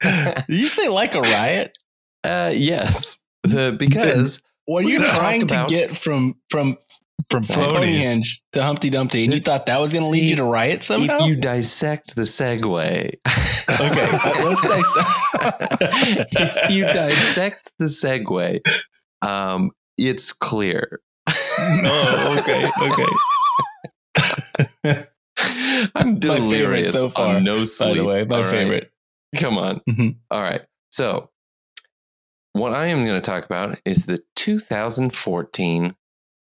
Did 0.02 0.44
you 0.48 0.68
say 0.68 0.88
like 0.88 1.14
a 1.14 1.20
riot? 1.20 1.76
Uh, 2.24 2.52
yes, 2.54 3.22
the, 3.42 3.74
because 3.78 4.42
What 4.66 4.84
are 4.84 4.88
you 4.88 5.04
trying 5.04 5.40
to 5.40 5.46
about- 5.46 5.68
get 5.68 5.96
from 5.96 6.36
from 6.50 6.76
From 7.30 7.42
from 7.42 7.70
ponies. 7.70 8.04
Ponyhenge 8.04 8.40
to 8.52 8.62
Humpty 8.62 8.88
Dumpty, 8.88 9.24
and 9.24 9.34
you 9.34 9.40
thought 9.40 9.66
that 9.66 9.80
was 9.80 9.92
going 9.92 10.04
to 10.04 10.10
lead 10.10 10.30
you 10.30 10.36
to 10.36 10.44
riot 10.44 10.84
somehow? 10.84 11.16
if 11.18 11.26
you 11.26 11.34
dissect 11.34 12.14
the 12.14 12.22
segue, 12.22 12.68
okay, 13.68 14.10
uh, 14.12 14.44
let's 14.44 14.62
dissect. 14.62 15.10
if 16.32 16.70
you 16.70 16.84
dissect 16.84 17.72
the 17.80 17.86
segue, 17.86 18.60
um, 19.22 19.72
it's 19.98 20.32
clear. 20.32 21.00
oh, 21.28 22.36
okay, 22.38 22.70
okay. 22.82 23.06
I'm 25.96 26.18
delirious 26.20 27.00
so 27.00 27.10
far, 27.10 27.36
on 27.36 27.44
no 27.44 27.64
By 27.80 27.92
the 27.92 28.04
way, 28.04 28.24
my 28.24 28.36
all 28.36 28.42
right? 28.42 28.50
favorite. 28.50 28.90
Come 29.36 29.58
on. 29.58 29.80
Mhm. 29.88 30.16
All 30.30 30.42
right. 30.42 30.62
So, 30.90 31.30
what 32.52 32.72
I 32.72 32.86
am 32.86 33.04
going 33.04 33.20
to 33.20 33.30
talk 33.30 33.44
about 33.44 33.78
is 33.84 34.06
the 34.06 34.20
2014 34.36 35.94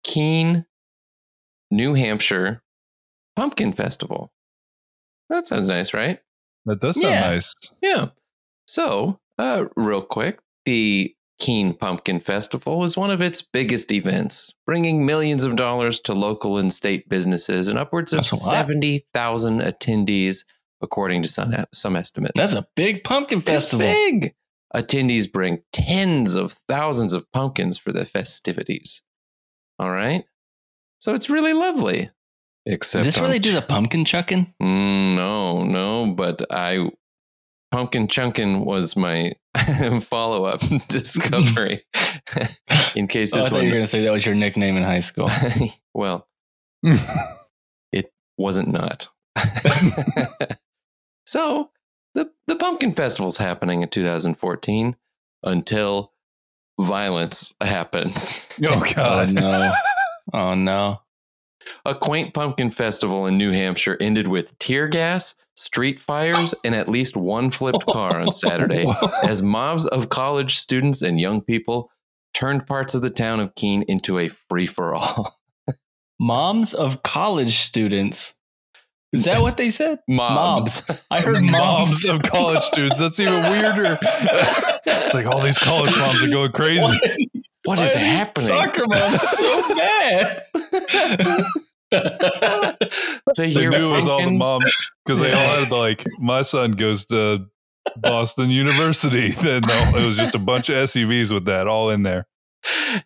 Keene, 0.06 0.66
New 1.72 1.94
Hampshire 1.96 2.62
Pumpkin 3.36 3.74
Festival. 3.74 4.32
That 5.30 5.48
sounds 5.48 5.68
nice, 5.68 5.94
right? 5.94 6.20
That 6.66 6.80
does 6.80 6.96
sound 7.02 7.14
Yeah. 7.14 7.30
nice. 7.30 7.54
Yeah. 7.82 8.06
So, 8.68 9.20
uh, 9.38 9.66
real 9.76 10.02
quick, 10.02 10.40
the 10.66 11.14
Keene 11.40 11.74
Pumpkin 11.74 12.20
Festival 12.22 12.84
is 12.86 12.96
one 12.96 13.12
of 13.12 13.22
its 13.22 13.42
biggest 13.42 13.92
events, 13.92 14.54
bringing 14.66 15.06
millions 15.06 15.44
of 15.44 15.56
dollars 15.58 16.00
to 16.02 16.14
local 16.14 16.58
and 16.58 16.72
state 16.72 17.10
businesses 17.10 17.68
and 17.68 17.78
upwards 17.78 18.14
of 18.14 18.20
That's 18.20 18.32
a 18.32 18.38
70,000 18.38 19.60
attendees, 19.60 20.46
according 20.82 21.24
to 21.24 21.28
some, 21.28 21.54
some 21.74 21.96
estimates. 21.98 22.34
That's 22.36 22.54
a 22.54 22.66
big 22.76 23.04
pumpkin 23.04 23.40
It's 23.40 23.46
festival. 23.48 23.86
big. 23.86 24.34
Attendees 24.74 25.32
bring 25.32 25.62
tens 25.74 26.36
of 26.36 26.54
thousands 26.70 27.14
of 27.14 27.30
pumpkins 27.32 27.78
for 27.78 27.92
the 27.92 28.06
festivities. 28.06 29.04
All 29.80 29.92
right. 29.92 30.26
So 31.00 31.14
it's 31.14 31.30
really 31.30 31.54
lovely. 31.54 32.10
Except 32.66 33.02
Is 33.02 33.06
this 33.14 33.18
where 33.18 33.26
on 33.26 33.32
they 33.32 33.40
do 33.40 33.52
the 33.54 33.62
pumpkin 33.62 34.06
chucking? 34.06 34.54
Mm, 34.62 35.16
no, 35.16 35.64
no, 35.64 36.14
but 36.14 36.42
I 36.52 36.90
pumpkin 37.72 38.08
chunkin 38.08 38.66
was 38.66 38.96
my 38.96 39.34
follow 40.02 40.46
up 40.46 40.62
discovery. 40.88 41.84
in 42.96 43.08
case 43.08 43.34
Oh, 43.34 43.38
I 43.38 43.42
this 43.42 43.50
thought 43.50 43.62
you 43.62 43.66
were 43.68 43.72
going 43.76 43.84
to 43.84 43.88
say 43.88 44.02
that 44.04 44.12
was 44.12 44.26
your 44.26 44.36
nickname 44.36 44.78
in 44.78 44.84
high 44.84 45.00
school. 45.00 45.30
well, 45.94 46.28
it 47.92 48.12
wasn't 48.38 48.70
not. 48.70 49.10
so 51.28 51.70
the 52.16 52.32
the 52.48 52.56
pumpkin 52.56 52.94
festival's 52.94 53.38
happening 53.38 53.82
in 53.84 53.90
2014 53.90 54.96
until 55.44 56.14
violence 56.80 57.54
happens. 57.62 58.48
oh 58.64 58.68
oh 58.72 58.94
God. 58.94 59.34
no! 59.34 59.74
Oh 60.34 60.56
no! 60.56 61.02
A 61.86 61.94
quaint 61.94 62.34
pumpkin 62.34 62.72
festival 62.72 63.28
in 63.28 63.38
New 63.38 63.52
Hampshire 63.52 63.96
ended 64.02 64.28
with 64.28 64.58
tear 64.60 64.88
gas, 64.88 65.36
street 65.56 66.00
fires, 66.00 66.56
and 66.64 66.74
at 66.74 66.90
least 66.90 67.16
one 67.16 67.52
flipped 67.52 67.86
car 67.86 68.20
on 68.20 68.32
Saturday 68.32 68.86
as 69.24 69.42
mobs 69.42 69.86
of 69.86 70.10
college 70.10 70.56
students 70.58 71.02
and 71.02 71.20
young 71.20 71.42
people 71.42 71.92
turned 72.34 72.68
parts 72.68 72.96
of 72.96 73.02
the 73.02 73.10
town 73.10 73.40
of 73.40 73.56
Keene 73.56 73.84
into 73.88 74.20
a 74.20 74.28
free 74.28 74.66
for 74.66 74.94
all. 74.96 75.40
Moms 76.20 76.74
of 76.74 77.04
college 77.04 77.60
students. 77.60 78.34
Is 79.16 79.24
that 79.26 79.42
what 79.42 79.58
they 79.58 79.70
said? 79.70 80.00
Mobs. 80.08 80.86
I 81.10 81.22
heard 81.22 81.42
moms. 81.42 81.54
moms 81.54 82.06
of 82.06 82.22
college 82.24 82.64
students. 82.64 83.00
That's 83.00 83.20
even 83.20 83.34
weirder. 83.52 83.98
It's 84.02 85.14
like 85.14 85.26
all 85.26 85.42
these 85.42 85.58
college 85.58 85.96
moms 85.96 86.24
are 86.24 86.28
going 86.28 86.52
crazy. 86.52 87.00
What 87.66 87.80
Why 87.80 87.86
is 87.86 87.96
happening? 87.96 88.46
Soccer 88.48 88.86
moms 88.88 89.22
so 89.24 89.76
bad. 89.76 90.44
They 93.36 93.50
hear 93.50 93.72
knew 93.72 93.92
it 93.92 93.96
was 93.96 94.08
all 94.08 94.24
the 94.24 94.30
moms 94.30 94.72
because 95.04 95.20
they 95.20 95.34
all 95.34 95.40
had 95.64 95.72
like 95.72 96.06
my 96.20 96.44
son 96.44 96.74
goes 96.74 97.08
to 97.08 97.48
Boston 97.98 98.52
University. 98.52 99.32
Then 99.32 99.64
no, 99.68 99.92
it 99.96 100.06
was 100.06 100.16
just 100.16 100.36
a 100.36 100.40
bunch 100.40 100.70
of 100.70 100.76
SUVs 100.76 101.32
with 101.32 101.46
that 101.46 101.68
all 101.68 101.90
in 101.90 102.04
there. 102.04 102.28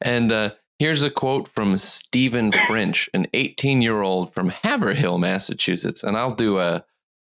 And 0.02 0.30
uh, 0.30 0.52
here's 0.80 1.04
a 1.04 1.12
quote 1.12 1.48
from 1.50 1.78
Stephen 1.78 2.52
French, 2.52 3.10
an 3.14 3.28
18 3.34 3.82
year 3.82 4.02
old 4.02 4.34
from 4.34 4.50
Haverhill, 4.50 5.20
Massachusetts. 5.20 6.04
And 6.04 6.18
I'll 6.18 6.34
do 6.34 6.58
a 6.58 6.84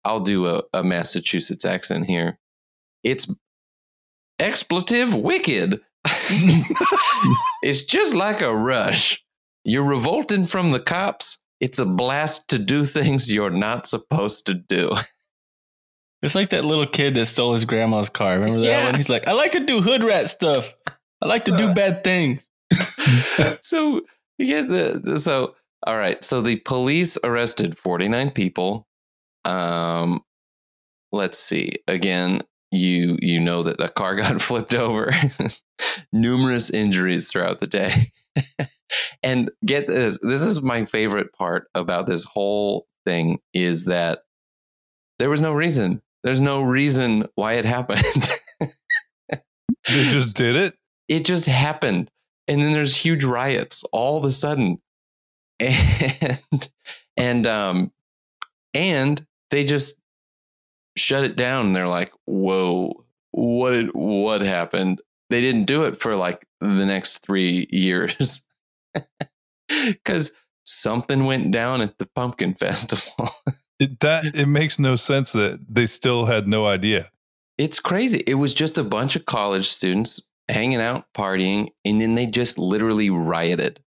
I'll 0.04 0.20
do 0.20 0.46
a, 0.46 0.62
a 0.72 0.84
Massachusetts 0.84 1.64
accent 1.64 2.06
here. 2.06 2.38
It's 3.02 3.26
expletive 4.38 5.14
wicked. 5.14 5.80
it's 7.62 7.82
just 7.84 8.14
like 8.14 8.40
a 8.40 8.54
rush. 8.54 9.24
You're 9.64 9.84
revolting 9.84 10.46
from 10.46 10.70
the 10.70 10.80
cops. 10.80 11.40
It's 11.60 11.78
a 11.78 11.86
blast 11.86 12.50
to 12.50 12.58
do 12.58 12.84
things 12.84 13.32
you're 13.34 13.50
not 13.50 13.86
supposed 13.86 14.46
to 14.46 14.54
do. 14.54 14.92
It's 16.22 16.34
like 16.34 16.50
that 16.50 16.64
little 16.64 16.86
kid 16.86 17.14
that 17.14 17.26
stole 17.26 17.52
his 17.52 17.64
grandma's 17.64 18.08
car. 18.08 18.34
Remember 18.38 18.60
that 18.60 18.66
Yeah. 18.66 18.86
one? 18.86 18.94
He's 18.94 19.08
like, 19.08 19.26
I 19.26 19.32
like 19.32 19.52
to 19.52 19.60
do 19.60 19.80
hood 19.80 20.02
rat 20.04 20.28
stuff. 20.30 20.72
I 21.20 21.26
like 21.26 21.44
to 21.46 21.56
do 21.56 21.72
bad 21.74 22.04
things. 22.04 22.48
so 23.60 24.02
you 24.38 24.46
get 24.46 24.68
the, 24.68 25.00
the- 25.02 25.20
so 25.20 25.54
all 25.86 25.96
right. 25.96 26.22
So 26.24 26.40
the 26.40 26.56
police 26.60 27.16
arrested 27.22 27.78
49 27.78 28.30
people. 28.30 28.86
Um 29.44 30.22
let's 31.12 31.38
see. 31.38 31.74
Again 31.86 32.40
you 32.72 33.16
you 33.20 33.40
know 33.40 33.62
that 33.62 33.80
a 33.80 33.88
car 33.88 34.16
got 34.16 34.40
flipped 34.42 34.74
over. 34.74 35.12
Numerous 36.12 36.70
injuries 36.70 37.30
throughout 37.30 37.60
the 37.60 37.66
day. 37.66 38.12
And 39.22 39.50
get 39.64 39.86
this 39.86 40.18
this 40.22 40.42
is 40.42 40.62
my 40.62 40.84
favorite 40.84 41.32
part 41.32 41.68
about 41.74 42.06
this 42.06 42.24
whole 42.24 42.86
thing 43.04 43.38
is 43.54 43.84
that 43.86 44.20
there 45.18 45.30
was 45.30 45.40
no 45.40 45.52
reason. 45.52 46.02
There's 46.22 46.40
no 46.40 46.62
reason 46.62 47.26
why 47.34 47.54
it 47.54 47.64
happened. 47.64 48.02
They 49.88 50.10
just 50.10 50.36
did 50.36 50.56
it. 50.56 50.74
it 51.08 51.24
just 51.24 51.46
happened 51.46 52.10
and 52.48 52.62
then 52.62 52.72
there's 52.72 52.96
huge 52.96 53.24
riots 53.24 53.84
all 53.92 54.16
of 54.16 54.24
a 54.24 54.30
sudden 54.30 54.80
and 55.60 56.70
and 57.16 57.46
um 57.46 57.92
and 58.74 59.26
they 59.50 59.64
just 59.64 60.00
shut 60.96 61.24
it 61.24 61.36
down 61.36 61.66
and 61.66 61.76
they're 61.76 61.88
like 61.88 62.12
whoa 62.26 63.04
what 63.32 63.70
did, 63.70 63.90
what 63.92 64.40
happened 64.40 65.00
they 65.28 65.40
didn't 65.40 65.64
do 65.64 65.84
it 65.84 65.96
for 65.96 66.14
like 66.14 66.46
the 66.60 66.86
next 66.86 67.18
three 67.18 67.66
years 67.72 68.46
because 69.68 70.32
something 70.64 71.24
went 71.24 71.50
down 71.50 71.80
at 71.80 71.98
the 71.98 72.08
pumpkin 72.14 72.54
festival 72.54 73.30
it. 73.78 74.00
That 74.00 74.34
it 74.34 74.46
makes 74.46 74.78
no 74.78 74.96
sense 74.96 75.32
that 75.32 75.60
they 75.68 75.86
still 75.86 76.26
had 76.26 76.48
no 76.48 76.66
idea. 76.66 77.10
It's 77.58 77.80
crazy. 77.80 78.22
It 78.26 78.34
was 78.34 78.54
just 78.54 78.78
a 78.78 78.84
bunch 78.84 79.16
of 79.16 79.26
college 79.26 79.68
students 79.68 80.28
hanging 80.48 80.80
out, 80.80 81.04
partying, 81.16 81.68
and 81.84 82.00
then 82.00 82.14
they 82.14 82.26
just 82.26 82.58
literally 82.58 83.10
rioted 83.10 83.80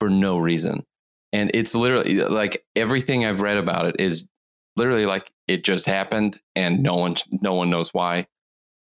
for 0.00 0.08
no 0.10 0.38
reason. 0.38 0.84
And 1.32 1.50
it's 1.54 1.74
literally 1.74 2.18
like 2.20 2.64
everything 2.76 3.24
I've 3.24 3.40
read 3.40 3.56
about 3.56 3.86
it 3.86 3.96
is 3.98 4.28
literally 4.76 5.06
like 5.06 5.30
it 5.48 5.64
just 5.64 5.86
happened 5.86 6.40
and 6.54 6.82
no 6.82 6.96
one 6.96 7.16
no 7.30 7.54
one 7.54 7.70
knows 7.70 7.92
why. 7.92 8.26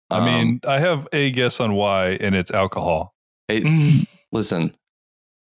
I 0.10 0.18
Um, 0.20 0.26
mean, 0.26 0.60
I 0.68 0.80
have 0.80 1.08
a 1.14 1.32
guess 1.32 1.60
on 1.60 1.74
why, 1.74 2.12
and 2.20 2.36
it's 2.36 2.52
alcohol. 2.52 3.16
it- 3.48 4.08
listen, 4.32 4.76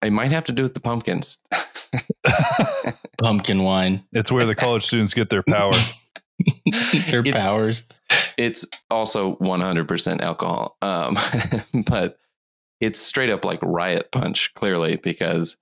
I 0.01 0.09
might 0.09 0.31
have 0.31 0.45
to 0.45 0.51
do 0.53 0.63
with 0.63 0.73
the 0.73 0.79
pumpkins. 0.79 1.39
Pumpkin 3.17 3.63
wine. 3.63 4.03
It's 4.11 4.31
where 4.31 4.45
the 4.45 4.55
college 4.55 4.83
students 4.85 5.13
get 5.13 5.29
their 5.29 5.43
power. 5.43 5.73
Their 7.09 7.21
It's- 7.21 7.41
powers. 7.41 7.83
It's 8.37 8.65
also 8.89 9.35
100% 9.37 10.21
alcohol 10.21 10.77
um, 10.81 11.17
but 11.85 12.17
it's 12.79 12.99
straight 12.99 13.29
up 13.29 13.45
like 13.45 13.59
riot 13.61 14.11
punch 14.11 14.53
clearly 14.55 14.97
because 14.97 15.57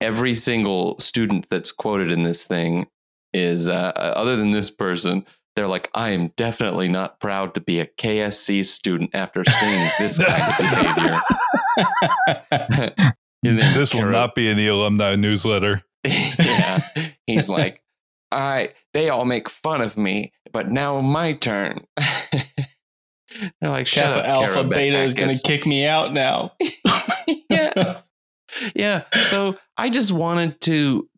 every 0.00 0.34
single 0.34 0.98
student 0.98 1.48
that's 1.48 1.72
quoted 1.72 2.10
in 2.10 2.22
this 2.22 2.44
thing 2.44 2.86
is 3.32 3.68
uh, 3.68 3.92
other 3.94 4.36
than 4.36 4.50
this 4.50 4.70
person 4.70 5.24
they're 5.54 5.68
like 5.68 5.90
i 5.94 6.10
am 6.10 6.28
definitely 6.36 6.88
not 6.88 7.20
proud 7.20 7.54
to 7.54 7.60
be 7.60 7.80
a 7.80 7.86
ksc 7.86 8.64
student 8.64 9.10
after 9.14 9.44
seeing 9.44 9.90
this 9.98 10.18
kind 10.18 10.42
of 10.42 10.58
behavior 10.58 11.20
His 13.42 13.56
name 13.56 13.74
is 13.74 13.80
this 13.80 13.94
will 13.94 14.06
not 14.06 14.34
be 14.34 14.48
in 14.48 14.56
the 14.56 14.68
alumni 14.68 15.16
newsletter. 15.16 15.82
yeah. 16.04 16.80
He's 17.26 17.48
like, 17.48 17.82
I 18.32 18.70
they 18.92 19.08
all 19.08 19.24
make 19.24 19.48
fun 19.48 19.80
of 19.80 19.96
me, 19.96 20.32
but 20.52 20.70
now 20.70 21.00
my 21.00 21.34
turn. 21.34 21.86
They're 23.60 23.70
like, 23.70 23.86
shut 23.86 24.12
Kappa 24.14 24.28
up, 24.28 24.36
Alpha 24.36 24.64
Beta 24.64 25.02
is 25.02 25.14
going 25.14 25.30
to 25.30 25.40
kick 25.44 25.66
me 25.66 25.86
out 25.86 26.12
now. 26.12 26.52
yeah. 27.48 28.00
Yeah. 28.74 29.04
So 29.24 29.56
I 29.76 29.88
just 29.88 30.12
wanted 30.12 30.60
to 30.62 31.08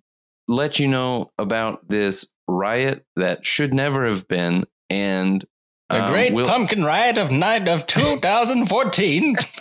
let 0.46 0.78
you 0.78 0.86
know 0.88 1.32
about 1.38 1.88
this 1.88 2.32
riot 2.46 3.04
that 3.16 3.44
should 3.44 3.74
never 3.74 4.06
have 4.06 4.28
been. 4.28 4.64
And 4.90 5.44
The 5.88 6.04
um, 6.04 6.12
Great 6.12 6.32
we'll- 6.32 6.46
Pumpkin 6.46 6.84
Riot 6.84 7.18
of 7.18 7.30
Night 7.30 7.68
of 7.68 7.86
2014. 7.86 9.34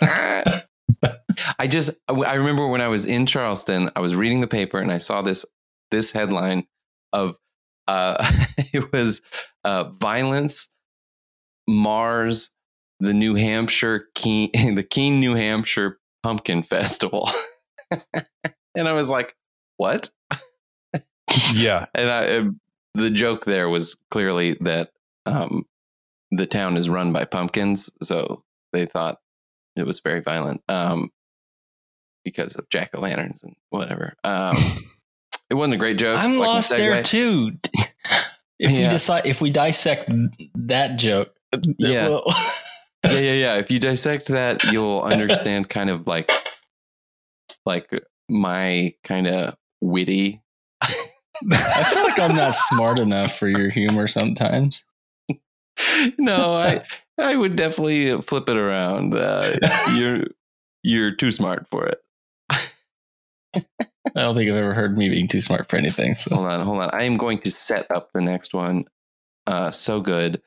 I 1.58 1.66
just 1.66 1.90
I 2.08 2.34
remember 2.34 2.68
when 2.68 2.80
I 2.80 2.88
was 2.88 3.04
in 3.04 3.26
Charleston, 3.26 3.90
I 3.96 4.00
was 4.00 4.14
reading 4.14 4.40
the 4.40 4.46
paper 4.46 4.78
and 4.78 4.92
I 4.92 4.98
saw 4.98 5.22
this 5.22 5.44
this 5.90 6.12
headline 6.12 6.66
of 7.12 7.36
uh 7.86 8.16
it 8.72 8.92
was 8.92 9.22
uh 9.64 9.84
violence 9.84 10.72
Mars 11.68 12.50
the 13.00 13.14
New 13.14 13.34
Hampshire 13.34 14.08
Keene 14.14 14.74
the 14.74 14.86
King 14.88 15.20
New 15.20 15.34
Hampshire 15.34 15.98
Pumpkin 16.22 16.62
Festival. 16.62 17.28
and 18.74 18.88
I 18.88 18.92
was 18.92 19.10
like, 19.10 19.36
"What?" 19.76 20.08
Yeah. 21.52 21.86
And 21.94 22.10
I 22.10 22.50
the 22.94 23.10
joke 23.10 23.44
there 23.44 23.68
was 23.68 23.96
clearly 24.10 24.54
that 24.60 24.92
um 25.26 25.66
the 26.36 26.46
town 26.46 26.76
is 26.76 26.88
run 26.88 27.12
by 27.12 27.24
pumpkins, 27.24 27.90
so 28.02 28.42
they 28.72 28.86
thought 28.86 29.18
it 29.76 29.86
was 29.86 30.00
very 30.00 30.20
violent 30.20 30.62
um, 30.68 31.10
because 32.24 32.54
of 32.56 32.68
jack 32.68 32.90
o' 32.94 33.00
lanterns 33.00 33.42
and 33.42 33.54
whatever. 33.70 34.14
Um, 34.24 34.56
it 35.54 35.56
wasn't 35.56 35.74
a 35.74 35.78
great 35.78 35.98
joke. 35.98 36.18
I'm 36.18 36.36
like 36.38 36.48
lost 36.48 36.70
there 36.70 37.00
too. 37.02 37.52
If 38.58 38.70
we 38.72 38.78
Yeah. 38.80 38.90
decide, 38.90 39.24
if 39.26 39.40
we 39.40 39.50
dissect 39.50 40.10
that 40.54 40.96
joke, 40.96 41.32
Yeah. 41.78 42.08
well, 42.08 42.24
yeah, 43.04 43.12
yeah, 43.18 43.32
yeah. 43.32 43.54
If 43.56 43.70
you 43.70 43.78
dissect 43.78 44.28
that, 44.28 44.64
you'll 44.64 45.00
understand 45.02 45.68
kind 45.68 45.90
of 45.90 46.06
like 46.08 46.30
like 47.66 47.88
my 48.28 48.94
kind 49.04 49.26
of 49.28 49.56
witty. 49.80 50.40
I 50.82 51.84
feel 51.84 52.02
like 52.04 52.18
I'm 52.18 52.34
not 52.36 52.54
smart 52.72 52.98
enough 52.98 53.38
for 53.38 53.48
your 53.48 53.70
humor 53.70 54.08
sometimes. 54.08 54.84
no, 56.18 56.34
I 56.54 56.82
I 57.18 57.36
would 57.36 57.54
definitely 57.56 58.20
flip 58.22 58.48
it 58.48 58.56
around. 58.56 59.14
Uh, 59.14 59.56
you're 59.94 60.24
you're 60.82 61.14
too 61.14 61.30
smart 61.30 61.68
for 61.70 61.86
it. 61.86 61.98
I 64.16 64.20
don't 64.22 64.34
think 64.36 64.50
I've 64.50 64.56
ever 64.56 64.74
heard 64.74 64.96
me 64.98 65.08
being 65.08 65.28
too 65.28 65.40
smart 65.40 65.68
for 65.68 65.76
anything. 65.76 66.14
So 66.14 66.34
Hold 66.36 66.46
on, 66.48 66.60
hold 66.60 66.78
on. 66.82 66.90
I 66.92 67.04
am 67.04 67.16
going 67.16 67.40
to 67.40 67.50
set 67.50 67.90
up 67.90 68.10
the 68.12 68.20
next 68.20 68.52
one. 68.54 68.84
Uh, 69.46 69.70
so 69.70 70.00
good. 70.00 70.40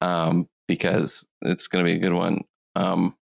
um, 0.00 0.48
because 0.68 1.28
it's 1.42 1.66
going 1.68 1.84
to 1.84 1.90
be 1.90 1.96
a 1.96 2.00
good 2.00 2.12
one. 2.14 2.42
Um, 2.76 3.14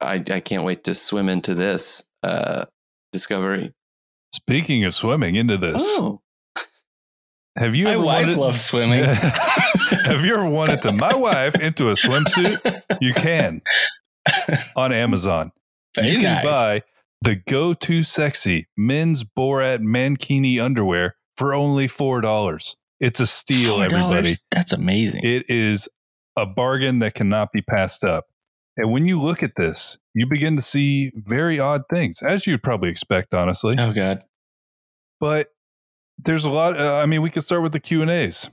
I 0.00 0.22
I 0.30 0.40
can't 0.40 0.64
wait 0.64 0.84
to 0.84 0.94
swim 0.94 1.28
into 1.28 1.54
this 1.54 2.04
uh, 2.22 2.66
discovery. 3.12 3.72
Speaking 4.34 4.84
of 4.84 4.94
swimming 4.94 5.34
into 5.34 5.56
this, 5.56 5.82
Oh, 5.98 6.20
have 7.56 7.74
you 7.74 7.84
My 7.86 7.94
ever 7.94 8.02
wife 8.02 8.22
wanted, 8.26 8.38
loves 8.38 8.64
swimming. 8.64 9.04
have 10.04 10.24
you 10.24 10.34
ever 10.34 10.48
wanted 10.48 10.82
to 10.82 10.92
my 10.92 11.14
wife 11.14 11.56
into 11.56 11.88
a 11.88 11.92
swimsuit? 11.94 12.82
You 13.00 13.12
can 13.14 13.60
on 14.76 14.92
Amazon. 14.92 15.50
Very 15.96 16.10
you 16.12 16.20
can 16.20 16.44
buy 16.44 16.82
the 17.22 17.36
go 17.36 17.74
to 17.74 18.02
sexy 18.02 18.68
men's 18.76 19.24
Borat 19.24 19.80
Mankini 19.80 20.62
underwear 20.62 21.16
for 21.36 21.54
only 21.54 21.86
$4. 21.86 22.76
It's 23.00 23.20
a 23.20 23.26
steal, 23.26 23.78
$4? 23.78 23.84
everybody. 23.86 24.34
That's 24.50 24.72
amazing. 24.72 25.20
It 25.24 25.44
is 25.48 25.88
a 26.36 26.46
bargain 26.46 26.98
that 27.00 27.14
cannot 27.14 27.52
be 27.52 27.62
passed 27.62 28.04
up. 28.04 28.26
And 28.76 28.92
when 28.92 29.06
you 29.06 29.20
look 29.20 29.42
at 29.42 29.52
this, 29.56 29.98
you 30.14 30.26
begin 30.26 30.56
to 30.56 30.62
see 30.62 31.12
very 31.14 31.58
odd 31.58 31.82
things, 31.90 32.22
as 32.22 32.46
you'd 32.46 32.62
probably 32.62 32.88
expect, 32.88 33.34
honestly. 33.34 33.74
oh 33.78 33.92
God. 33.92 34.22
But 35.18 35.48
there's 36.18 36.44
a 36.44 36.50
lot. 36.50 36.78
Uh, 36.80 36.96
I 36.96 37.06
mean, 37.06 37.20
we 37.20 37.30
could 37.30 37.42
start 37.42 37.62
with 37.62 37.72
the 37.72 37.80
Q 37.80 38.00
and 38.02 38.10
A's. 38.10 38.48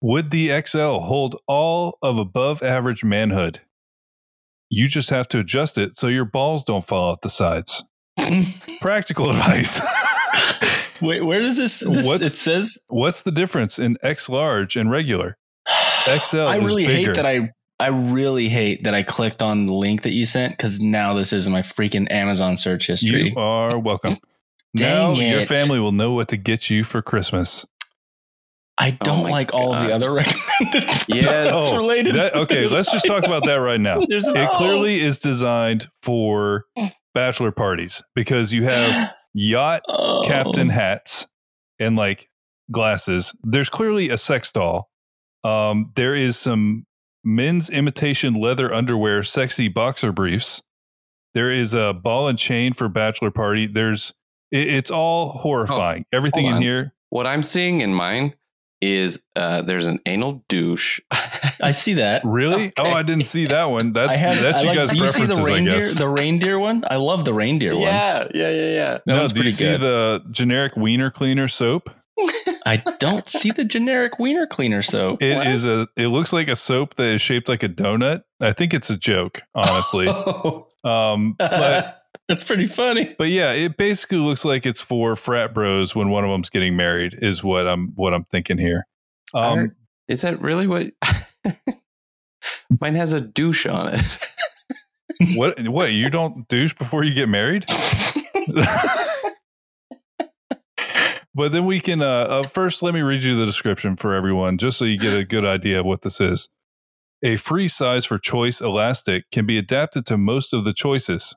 Would 0.00 0.30
the 0.30 0.60
XL 0.64 0.98
hold 1.00 1.36
all 1.46 1.98
of 2.02 2.18
above 2.18 2.62
average 2.62 3.04
manhood? 3.04 3.60
You 4.70 4.86
just 4.86 5.10
have 5.10 5.28
to 5.28 5.38
adjust 5.38 5.78
it 5.78 5.98
so 5.98 6.08
your 6.08 6.24
balls 6.24 6.64
don't 6.64 6.86
fall 6.86 7.12
out 7.12 7.22
the 7.22 7.30
sides. 7.30 7.84
Practical 8.80 9.30
advice. 9.30 9.80
Wait, 11.00 11.22
where 11.22 11.40
does 11.40 11.56
this? 11.56 11.80
this 11.80 12.06
What's- 12.06 12.26
it 12.26 12.30
says 12.30 12.76
What's 12.88 13.22
the 13.22 13.30
difference 13.30 13.78
in 13.78 13.96
X 14.02 14.28
large 14.28 14.76
and 14.76 14.90
regular? 14.90 15.36
XL 16.22 16.40
I 16.40 16.56
really 16.56 16.84
hate 16.84 17.14
that 17.14 17.26
I. 17.26 17.50
I 17.80 17.88
really 17.88 18.48
hate 18.48 18.82
that 18.84 18.94
I 18.94 19.04
clicked 19.04 19.40
on 19.40 19.66
the 19.66 19.72
link 19.72 20.02
that 20.02 20.10
you 20.10 20.26
sent 20.26 20.54
because 20.54 20.80
now 20.80 21.14
this 21.14 21.32
is 21.32 21.48
my 21.48 21.62
freaking 21.62 22.10
Amazon 22.10 22.56
search 22.56 22.88
history. 22.88 23.28
You 23.30 23.36
are 23.36 23.78
welcome. 23.78 24.16
now 24.74 25.14
Dang 25.14 25.30
your 25.30 25.46
family 25.46 25.78
will 25.78 25.92
know 25.92 26.12
what 26.12 26.26
to 26.28 26.36
get 26.36 26.70
you 26.70 26.82
for 26.82 27.02
Christmas. 27.02 27.64
I 28.80 28.90
don't 28.90 29.20
Oh 29.20 29.22
my 29.24 29.30
like 29.30 29.52
all 29.54 29.74
of 29.74 29.86
the 29.86 29.92
other 29.94 30.12
recommended 30.14 30.84
Yes. 31.08 31.24
products 31.26 31.56
Oh, 31.70 31.76
related. 31.76 32.14
That- 32.14 32.34
okay, 32.34 32.68
let's 32.68 32.92
just 32.92 33.06
talk 33.06 33.24
about 33.24 33.44
that 33.46 33.56
right 33.56 33.80
now. 33.80 34.00
there's 34.08 34.28
It 34.28 34.34
No. 34.34 34.48
clearly 34.50 35.00
is 35.00 35.18
designed 35.18 35.88
for 36.02 36.64
bachelor 37.14 37.50
parties 37.50 38.02
because 38.14 38.52
you 38.52 38.64
have 38.64 39.12
yacht 39.34 39.82
Oh. 39.88 40.22
captain 40.24 40.68
hats 40.68 41.26
and 41.80 41.96
like 41.96 42.28
glasses. 42.70 43.32
There's 43.42 43.68
clearly 43.70 44.10
a 44.10 44.16
sex 44.16 44.52
doll. 44.52 44.88
Um, 45.44 45.92
there 45.96 46.14
is 46.14 46.36
some 46.36 46.84
men's 47.24 47.70
imitation 47.70 48.34
leather 48.34 48.72
underwear, 48.72 49.22
sexy 49.22 49.68
boxer 49.68 50.12
briefs. 50.12 50.62
There 51.34 51.50
is 51.50 51.74
a 51.74 51.92
ball 51.94 52.28
and 52.28 52.38
chain 52.38 52.72
for 52.74 52.88
bachelor 52.88 53.30
party. 53.30 53.66
There's 53.66 54.12
it, 54.50 54.68
it's 54.68 54.90
all 54.90 55.28
horrifying. 55.30 56.04
Everything 56.12 56.46
in 56.46 56.62
here. 56.62 56.94
what 57.10 57.26
I'm 57.26 57.42
seeing 57.42 57.80
in 57.80 57.92
mine 57.94 58.34
is 58.80 59.22
uh, 59.36 59.62
there's 59.62 59.86
an 59.86 59.98
anal 60.06 60.44
douche. 60.48 61.00
I 61.62 61.72
see 61.72 61.94
that. 61.94 62.22
Really? 62.24 62.66
Okay. 62.78 62.90
Oh, 62.90 62.92
I 62.92 63.02
didn't 63.02 63.24
see 63.26 63.46
that 63.46 63.64
one. 63.64 63.92
That's 63.92 64.10
I 64.12 64.16
have. 64.16 64.40
that's 64.40 64.58
I 64.58 64.60
you 64.62 64.66
like, 64.68 64.76
guys' 64.76 64.90
do 64.90 64.96
you 64.96 65.08
see 65.08 65.18
preferences, 65.18 65.36
the 65.38 65.42
I 65.52 65.54
reindeer? 65.54 65.72
guess. 65.80 65.94
The 65.94 66.08
reindeer 66.08 66.58
one. 66.58 66.84
I 66.88 66.96
love 66.96 67.24
the 67.24 67.32
reindeer 67.34 67.72
one. 67.72 67.82
yeah, 67.82 68.28
yeah, 68.34 68.50
yeah, 68.50 68.68
yeah. 68.70 68.92
That 68.94 69.02
no, 69.06 69.26
do 69.26 69.34
you 69.34 69.34
pretty 69.34 69.50
see 69.50 69.64
good. 69.64 69.80
the 69.80 70.24
generic 70.30 70.76
wiener 70.76 71.10
cleaner 71.10 71.48
soap? 71.48 71.90
I 72.66 72.82
don't 72.98 73.28
see 73.28 73.50
the 73.52 73.64
generic 73.64 74.18
wiener 74.18 74.46
cleaner 74.46 74.82
soap. 74.82 75.22
It 75.22 75.36
What? 75.36 75.46
is 75.46 75.66
a. 75.66 75.86
It 75.96 76.08
looks 76.08 76.32
like 76.32 76.48
a 76.48 76.56
soap 76.56 76.94
that 76.94 77.04
is 77.14 77.20
shaped 77.20 77.48
like 77.48 77.62
a 77.62 77.68
donut. 77.68 78.22
I 78.40 78.52
think 78.52 78.74
it's 78.74 78.90
a 78.90 78.96
joke, 78.96 79.40
honestly. 79.54 80.06
um, 80.84 81.34
but 81.38 81.97
That's 82.28 82.44
pretty 82.44 82.66
funny. 82.66 83.14
but 83.16 83.28
yeah, 83.30 83.52
it 83.52 83.76
basically 83.78 84.18
looks 84.18 84.44
like 84.44 84.66
it's 84.66 84.80
for 84.82 85.16
frat 85.16 85.54
bros 85.54 85.94
when 85.96 86.10
one 86.10 86.24
of 86.24 86.30
them's 86.30 86.50
getting 86.50 86.76
married. 86.76 87.18
Is 87.22 87.42
what 87.42 87.66
I'm 87.66 87.92
what 87.94 88.12
I'm 88.12 88.24
thinking 88.24 88.58
here. 88.58 88.86
Um, 89.34 89.58
Are- 89.58 89.76
Is 90.08 90.20
that 90.22 90.40
really 90.40 90.66
what? 90.66 90.90
mine 92.80 92.94
has 92.96 93.12
a 93.14 93.20
douche 93.20 93.64
on 93.66 93.94
it. 93.94 94.18
what 95.36 95.58
what 95.68 95.92
you 95.92 96.10
don't 96.10 96.46
douche 96.48 96.74
before 96.74 97.02
you 97.02 97.14
get 97.14 97.28
married? 97.30 97.64
but 101.34 101.52
then 101.52 101.66
we 101.66 101.80
can. 101.80 102.02
Uh, 102.02 102.06
uh, 102.06 102.42
first, 102.42 102.82
let 102.82 102.94
me 102.94 103.00
read 103.02 103.22
you 103.22 103.36
the 103.36 103.46
description 103.46 103.96
for 103.96 104.14
everyone, 104.14 104.58
just 104.58 104.78
so 104.78 104.84
you 104.84 104.98
get 104.98 105.16
a 105.16 105.24
good 105.24 105.44
idea 105.44 105.80
of 105.80 105.86
what 105.86 106.02
this 106.02 106.20
is. 106.20 106.48
A 107.22 107.36
free 107.36 107.68
size 107.68 108.04
for 108.06 108.18
choice 108.18 108.60
elastic 108.60 109.24
can 109.32 109.44
be 109.46 109.58
adapted 109.58 110.06
to 110.06 110.16
most 110.16 110.52
of 110.52 110.64
the 110.64 110.72
choices. 110.72 111.34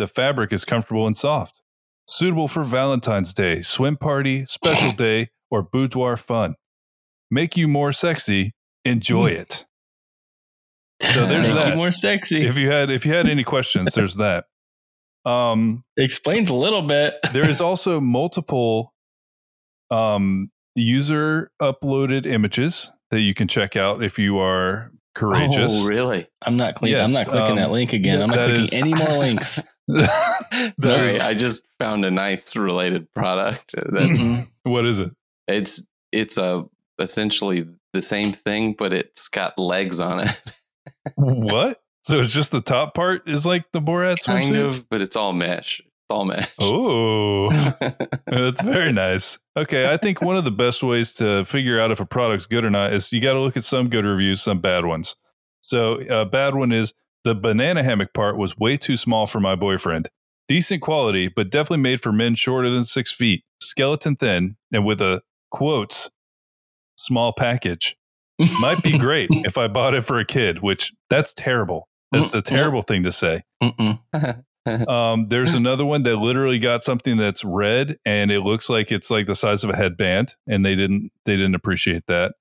The 0.00 0.06
fabric 0.06 0.50
is 0.50 0.64
comfortable 0.64 1.06
and 1.06 1.14
soft, 1.14 1.60
suitable 2.08 2.48
for 2.48 2.64
Valentine's 2.64 3.34
Day, 3.34 3.60
swim 3.60 3.98
party, 3.98 4.46
special 4.46 4.92
day, 4.96 5.28
or 5.50 5.62
boudoir 5.62 6.16
fun. 6.16 6.54
Make 7.30 7.54
you 7.58 7.68
more 7.68 7.92
sexy. 7.92 8.54
Enjoy 8.86 9.26
it. 9.42 9.66
So 11.02 11.26
there's 11.26 11.48
Make 11.48 11.54
that. 11.54 11.68
you 11.72 11.76
more 11.76 11.92
sexy. 11.92 12.46
If 12.46 12.56
you 12.56 12.70
had 12.70 12.88
if 12.90 13.04
you 13.04 13.12
had 13.12 13.28
any 13.28 13.44
questions, 13.54 13.92
there's 13.92 14.14
that. 14.16 14.46
Um, 15.26 15.84
Explains 15.98 16.48
a 16.48 16.54
little 16.54 16.80
bit. 16.80 17.16
there 17.34 17.46
is 17.46 17.60
also 17.60 18.00
multiple 18.00 18.94
um, 19.90 20.50
user 20.74 21.50
uploaded 21.60 22.24
images 22.24 22.90
that 23.10 23.20
you 23.20 23.34
can 23.34 23.48
check 23.48 23.76
out 23.76 24.02
if 24.02 24.18
you 24.18 24.38
are 24.38 24.92
courageous. 25.14 25.74
Oh, 25.76 25.86
really? 25.86 26.26
I'm 26.40 26.56
not 26.56 26.74
clean. 26.74 26.94
I'm 26.96 27.12
not 27.12 27.26
clicking 27.26 27.50
um, 27.50 27.56
that 27.56 27.70
link 27.70 27.92
again. 27.92 28.22
I'm 28.22 28.30
not 28.30 28.44
clicking 28.46 28.62
is- 28.62 28.72
any 28.72 28.94
more 28.94 29.18
links. 29.18 29.60
Sorry, 30.80 31.16
is- 31.16 31.20
I 31.22 31.34
just 31.34 31.66
found 31.78 32.04
a 32.04 32.10
nice 32.10 32.54
related 32.56 33.12
product. 33.12 33.72
That 33.72 34.08
Mhm. 34.10 34.48
what 34.64 34.86
is 34.86 34.98
it? 35.00 35.10
it's 35.48 35.86
it's 36.12 36.38
a 36.38 36.64
essentially 36.98 37.66
the 37.92 38.02
same 38.02 38.32
thing, 38.32 38.74
but 38.78 38.92
it's 38.92 39.28
got 39.28 39.58
legs 39.58 39.98
on 40.00 40.20
it, 40.20 40.52
What? 41.16 41.80
So 42.04 42.20
it's 42.20 42.32
just 42.32 42.50
the 42.50 42.60
top 42.60 42.94
part 42.94 43.28
is 43.28 43.44
like 43.46 43.64
the 43.72 43.80
Borat 43.80 44.22
kind 44.24 44.54
swimsuit? 44.54 44.68
of, 44.68 44.88
but 44.88 45.00
it's 45.00 45.16
all 45.16 45.32
mesh. 45.32 45.80
It's 45.80 46.10
all 46.10 46.24
mesh. 46.24 46.52
Oh, 46.60 47.50
that's 48.26 48.62
very 48.62 48.92
nice. 48.92 49.38
Okay, 49.56 49.92
I 49.92 49.96
think 49.96 50.22
one 50.22 50.36
of 50.36 50.44
the 50.44 50.50
best 50.50 50.82
ways 50.82 51.12
to 51.14 51.44
figure 51.44 51.78
out 51.80 51.90
if 51.90 52.00
a 52.00 52.06
product's 52.06 52.46
good 52.46 52.64
or 52.64 52.70
not 52.70 52.92
is 52.92 53.12
you 53.12 53.20
got 53.20 53.32
to 53.34 53.40
look 53.40 53.56
at 53.56 53.64
some 53.64 53.88
good 53.88 54.04
reviews, 54.04 54.40
some 54.42 54.60
bad 54.60 54.84
ones. 54.86 55.16
So, 55.62 56.00
a 56.08 56.24
bad 56.24 56.54
one 56.54 56.72
is 56.72 56.94
the 57.24 57.34
banana 57.34 57.82
hammock 57.82 58.12
part 58.14 58.36
was 58.36 58.56
way 58.56 58.76
too 58.76 58.96
small 58.96 59.26
for 59.26 59.40
my 59.40 59.54
boyfriend. 59.54 60.08
Decent 60.48 60.82
quality, 60.82 61.28
but 61.28 61.50
definitely 61.50 61.82
made 61.82 62.00
for 62.00 62.12
men 62.12 62.34
shorter 62.34 62.70
than 62.70 62.84
six 62.84 63.12
feet, 63.12 63.44
skeleton 63.62 64.16
thin, 64.16 64.56
and 64.72 64.84
with 64.84 65.00
a 65.00 65.22
quotes 65.50 66.10
small 66.96 67.32
package. 67.32 67.96
Might 68.60 68.82
be 68.82 68.98
great 68.98 69.28
if 69.30 69.58
I 69.58 69.68
bought 69.68 69.94
it 69.94 70.02
for 70.02 70.18
a 70.18 70.24
kid, 70.24 70.60
which 70.60 70.92
that's 71.08 71.32
terrible. 71.34 71.88
That's 72.10 72.34
a 72.34 72.42
terrible 72.42 72.82
thing 72.82 73.04
to 73.04 73.12
say. 73.12 73.42
Um, 74.66 75.26
there's 75.28 75.54
another 75.54 75.86
one 75.86 76.02
that 76.02 76.16
literally 76.16 76.58
got 76.58 76.84
something 76.84 77.16
that's 77.16 77.42
red 77.42 77.98
and 78.04 78.30
it 78.30 78.42
looks 78.42 78.68
like 78.68 78.92
it's 78.92 79.10
like 79.10 79.26
the 79.26 79.34
size 79.34 79.64
of 79.64 79.70
a 79.70 79.76
headband, 79.76 80.34
and 80.46 80.64
they 80.64 80.76
didn't 80.76 81.10
they 81.24 81.34
didn't 81.34 81.54
appreciate 81.54 82.04
that. 82.08 82.34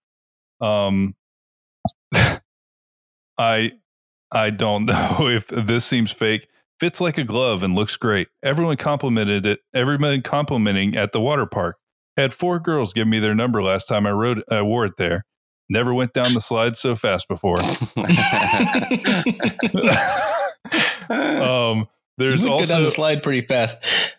Um, 0.60 1.16
I 3.38 3.72
I 4.32 4.50
don't 4.50 4.86
know 4.86 5.28
if 5.28 5.48
this 5.48 5.86
seems 5.86 6.12
fake. 6.12 6.48
Fits 6.80 7.02
like 7.02 7.18
a 7.18 7.24
glove 7.24 7.62
and 7.62 7.76
looks 7.76 7.98
great. 7.98 8.30
Everyone 8.42 8.78
complimented 8.78 9.46
it. 9.46 9.60
Everyone 9.74 10.22
complimenting 10.22 10.96
at 10.96 11.12
the 11.12 11.20
water 11.20 11.46
park. 11.46 11.76
Had 12.16 12.34
four 12.34 12.60
girls 12.60 12.94
give 12.94 13.08
me 13.08 13.20
their 13.20 13.36
number 13.36 13.62
last 13.62 13.86
time 13.86 14.08
I 14.08 14.12
rode 14.12 14.44
I 14.50 14.62
wore 14.62 14.86
it 14.86 14.98
there. 14.98 15.26
Never 15.70 15.94
went 15.94 16.14
down 16.14 16.34
the 16.34 16.42
slide 16.42 16.76
so 16.76 16.96
fast 16.96 17.28
before. 17.28 17.60
um, 21.10 21.88
there's 22.18 22.44
you 22.44 22.52
would 22.52 22.62
go 22.62 22.66
down 22.66 22.84
the 22.84 22.92
slide 22.92 23.24
pretty 23.24 23.46
fast, 23.48 23.78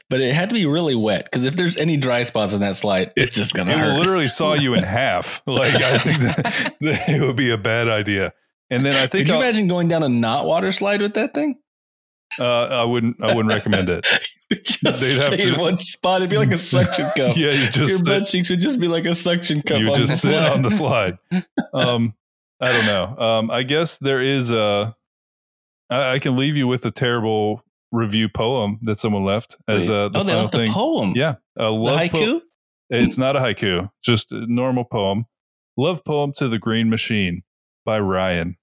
but 0.09 0.21
it 0.21 0.35
had 0.35 0.49
to 0.49 0.55
be 0.55 0.65
really 0.65 0.95
wet 0.95 1.25
because 1.25 1.45
if 1.45 1.57
there's 1.57 1.77
any 1.77 1.97
dry 1.97 2.25
spots 2.25 2.55
in 2.55 2.61
that 2.61 2.77
slide, 2.77 3.13
it's 3.17 3.35
just 3.35 3.53
gonna 3.53 3.73
it 3.73 3.79
hurt. 3.79 3.99
literally 3.99 4.29
saw 4.29 4.55
you 4.55 4.75
in 4.75 4.83
half. 4.83 5.43
Like 5.47 5.75
I 5.75 5.99
think 5.99 6.21
that, 6.21 6.77
that 6.81 7.09
it 7.09 7.21
would 7.21 7.37
be 7.37 7.51
a 7.51 7.59
bad 7.59 7.89
idea. 7.89 8.33
And 8.71 8.85
then 8.85 8.93
I 8.95 9.07
think 9.07 9.27
Could 9.27 9.29
you 9.29 9.35
I'll- 9.35 9.41
imagine 9.43 9.67
going 9.69 9.89
down 9.89 10.03
a 10.03 10.09
not 10.09 10.47
water 10.47 10.71
slide 10.73 11.01
with 11.03 11.15
that 11.15 11.35
thing? 11.35 11.57
uh, 12.39 12.45
I 12.67 12.85
wouldn't. 12.85 13.23
I 13.23 13.35
wouldn't 13.35 13.53
recommend 13.53 13.89
it. 13.91 14.07
just 14.65 14.83
They'd 14.83 15.19
have 15.19 15.29
stay 15.41 15.49
in 15.53 15.59
one 15.59 15.79
spot. 15.79 16.21
It'd 16.23 16.31
be 16.31 16.39
like 16.39 16.53
a 16.53 16.59
suction 16.59 17.05
cup. 17.17 17.37
Yeah, 17.37 17.51
you 17.51 17.63
Your 17.63 17.71
just 17.71 17.99
sit, 17.99 18.07
butt 18.07 18.27
cheeks 18.27 18.49
would 18.51 18.61
just 18.61 18.79
be 18.79 18.87
like 18.89 19.05
a 19.07 19.15
suction 19.17 19.63
cup. 19.63 19.81
you 19.81 19.93
just 19.97 20.23
sit 20.23 20.31
slide. 20.33 20.53
on 20.53 20.63
the 20.63 20.71
slide. 20.71 21.19
Um, 21.75 22.15
I 22.61 22.73
don't 22.73 22.87
know. 22.87 23.17
Um, 23.19 23.51
I 23.51 23.65
guess 23.65 23.99
there 23.99 24.21
is 24.21 24.53
a. 24.53 24.95
I, 25.91 26.13
I 26.13 26.19
can 26.21 26.37
leave 26.37 26.57
you 26.57 26.69
with 26.69 26.85
a 26.87 26.93
terrible 26.93 27.65
review 27.91 28.29
poem 28.29 28.79
that 28.83 29.01
someone 29.01 29.25
left 29.25 29.57
as 29.67 29.91
uh, 29.91 30.09
the 30.09 30.19
Oh, 30.21 30.23
they 30.23 30.29
final 30.31 30.43
left 30.43 30.55
thing. 30.55 30.71
a 30.71 30.73
poem. 30.73 31.13
Yeah, 31.17 31.35
a 31.59 31.71
love 31.71 32.11
po- 32.11 32.19
haiku. 32.19 32.41
It's 32.91 33.19
not 33.19 33.35
a 33.35 33.41
haiku, 33.41 33.91
just 34.05 34.31
a 34.31 34.47
normal 34.47 34.85
poem. 34.85 35.27
Love 35.77 36.05
Poem 36.05 36.33
to 36.37 36.47
the 36.49 36.59
Green 36.59 36.91
Machine 36.91 37.43
by 37.85 37.99
Ryan. 37.99 38.57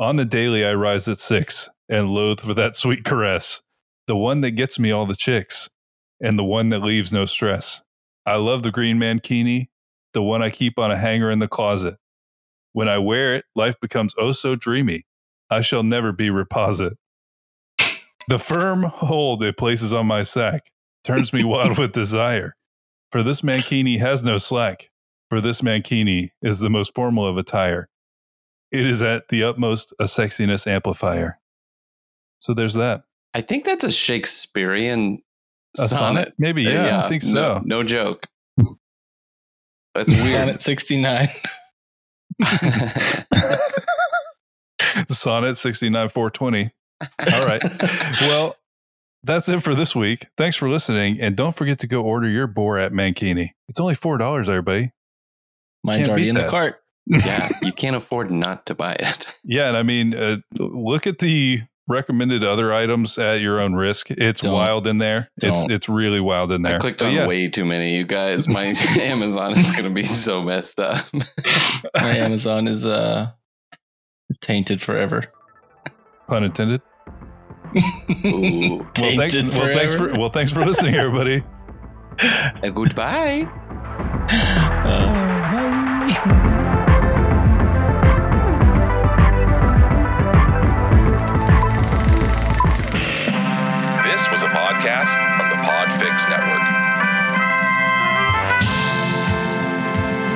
On 0.00 0.16
the 0.16 0.24
daily, 0.24 0.64
I 0.64 0.72
rise 0.72 1.06
at 1.08 1.18
six 1.18 1.68
and 1.86 2.08
loathe 2.08 2.40
for 2.40 2.54
that 2.54 2.74
sweet 2.74 3.04
caress, 3.04 3.60
the 4.06 4.16
one 4.16 4.40
that 4.40 4.52
gets 4.52 4.78
me 4.78 4.90
all 4.90 5.04
the 5.04 5.14
chicks, 5.14 5.68
and 6.22 6.38
the 6.38 6.44
one 6.44 6.70
that 6.70 6.78
leaves 6.78 7.12
no 7.12 7.26
stress. 7.26 7.82
I 8.24 8.36
love 8.36 8.62
the 8.62 8.70
green 8.70 8.96
mankini, 8.96 9.68
the 10.14 10.22
one 10.22 10.42
I 10.42 10.48
keep 10.48 10.78
on 10.78 10.90
a 10.90 10.96
hanger 10.96 11.30
in 11.30 11.38
the 11.38 11.48
closet. 11.48 11.98
When 12.72 12.88
I 12.88 12.96
wear 12.96 13.34
it, 13.34 13.44
life 13.54 13.74
becomes 13.82 14.14
oh 14.16 14.32
so 14.32 14.56
dreamy. 14.56 15.04
I 15.50 15.60
shall 15.60 15.82
never 15.82 16.12
be 16.12 16.30
reposit. 16.30 16.92
The 18.28 18.38
firm 18.38 18.84
hold 18.84 19.42
it 19.42 19.58
places 19.58 19.92
on 19.92 20.06
my 20.06 20.22
sack 20.22 20.62
turns 21.04 21.30
me 21.34 21.44
wild 21.44 21.76
with 21.76 21.92
desire. 21.92 22.54
For 23.12 23.22
this 23.22 23.42
mankini 23.42 23.98
has 23.98 24.22
no 24.22 24.38
slack. 24.38 24.88
For 25.28 25.42
this 25.42 25.60
mankini 25.60 26.30
is 26.40 26.60
the 26.60 26.70
most 26.70 26.94
formal 26.94 27.26
of 27.26 27.36
attire. 27.36 27.90
It 28.72 28.86
is 28.86 29.02
at 29.02 29.28
the 29.28 29.42
utmost 29.44 29.92
a 29.98 30.04
sexiness 30.04 30.66
amplifier. 30.66 31.38
So 32.40 32.54
there's 32.54 32.74
that. 32.74 33.04
I 33.34 33.40
think 33.40 33.64
that's 33.64 33.84
a 33.84 33.90
Shakespearean 33.90 35.22
A 35.78 35.82
sonnet. 35.82 36.34
Maybe, 36.38 36.62
yeah, 36.62 37.04
I 37.04 37.08
think 37.08 37.22
so. 37.22 37.32
No, 37.32 37.62
no 37.64 37.82
joke. 37.82 38.26
That's 39.94 40.12
weird. 40.12 40.28
Sonnet 40.30 40.62
69. 40.62 41.28
Sonnet 45.08 45.58
69 45.58 46.08
420. 46.08 46.70
All 47.32 47.46
right. 47.46 47.62
well, 48.22 48.56
that's 49.22 49.48
it 49.48 49.62
for 49.62 49.74
this 49.74 49.94
week. 49.96 50.26
Thanks 50.36 50.56
for 50.56 50.68
listening. 50.68 51.20
And 51.20 51.36
don't 51.36 51.54
forget 51.54 51.78
to 51.80 51.86
go 51.86 52.02
order 52.02 52.28
your 52.28 52.48
Borat 52.48 52.90
Mankini. 52.92 53.50
It's 53.68 53.80
only 53.80 53.94
$4, 53.94 54.40
everybody. 54.48 54.92
Mine's 55.82 55.98
Can't 55.98 56.08
already 56.10 56.28
in 56.28 56.34
that. 56.36 56.44
the 56.44 56.50
cart. 56.50 56.82
Yeah, 57.06 57.48
you 57.62 57.72
can't 57.72 57.96
afford 57.96 58.30
not 58.30 58.66
to 58.66 58.74
buy 58.74 58.94
it. 58.98 59.36
Yeah. 59.44 59.68
And 59.68 59.76
I 59.76 59.82
mean, 59.82 60.14
uh, 60.14 60.36
look 60.58 61.06
at 61.06 61.18
the 61.18 61.62
recommended 61.88 62.44
other 62.44 62.72
items 62.72 63.18
at 63.18 63.40
your 63.40 63.58
own 63.58 63.74
risk. 63.74 64.10
It's 64.12 64.42
Don't. 64.42 64.52
wild 64.52 64.86
in 64.86 64.98
there. 64.98 65.28
It's 65.42 65.62
Don't. 65.62 65.72
it's 65.72 65.88
really 65.88 66.20
wild 66.20 66.52
in 66.52 66.62
there. 66.62 66.76
I 66.76 66.78
clicked 66.78 67.00
But 67.00 67.06
on 67.08 67.12
yeah, 67.14 67.26
way 67.26 67.48
too 67.48 67.64
many, 67.64 67.96
you 67.96 68.04
guys. 68.04 68.46
My 68.46 68.66
Amazon 69.00 69.52
is 69.52 69.70
going 69.72 69.84
to 69.84 69.90
be 69.90 70.04
so 70.04 70.40
messed 70.42 70.78
up. 70.78 71.04
My 71.96 72.16
Amazon 72.18 72.68
is 72.68 72.86
uh 72.86 73.32
tainted 74.40 74.80
forever. 74.80 75.24
pun 76.28 76.44
intended. 76.44 76.80
Ooh. 78.26 78.78
Well, 78.78 78.86
thanks, 78.94 79.34
Tainted 79.34 79.48
well, 79.56 79.74
thanks 79.74 79.94
for 79.94 80.12
well, 80.18 80.28
thanks 80.30 80.52
for 80.52 80.64
listening, 80.64 80.94
everybody. 80.94 81.42
Uh, 82.20 82.68
goodbye. 82.70 83.48
This 86.06 86.59
Network. 96.28 96.64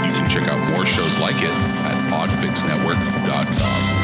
You 0.05 0.13
can 0.13 0.29
check 0.29 0.49
out 0.49 0.59
more 0.71 0.87
shows 0.87 1.19
like 1.19 1.37
it 1.43 1.51
at 1.51 2.11
podfixnetwork.com. 2.11 4.04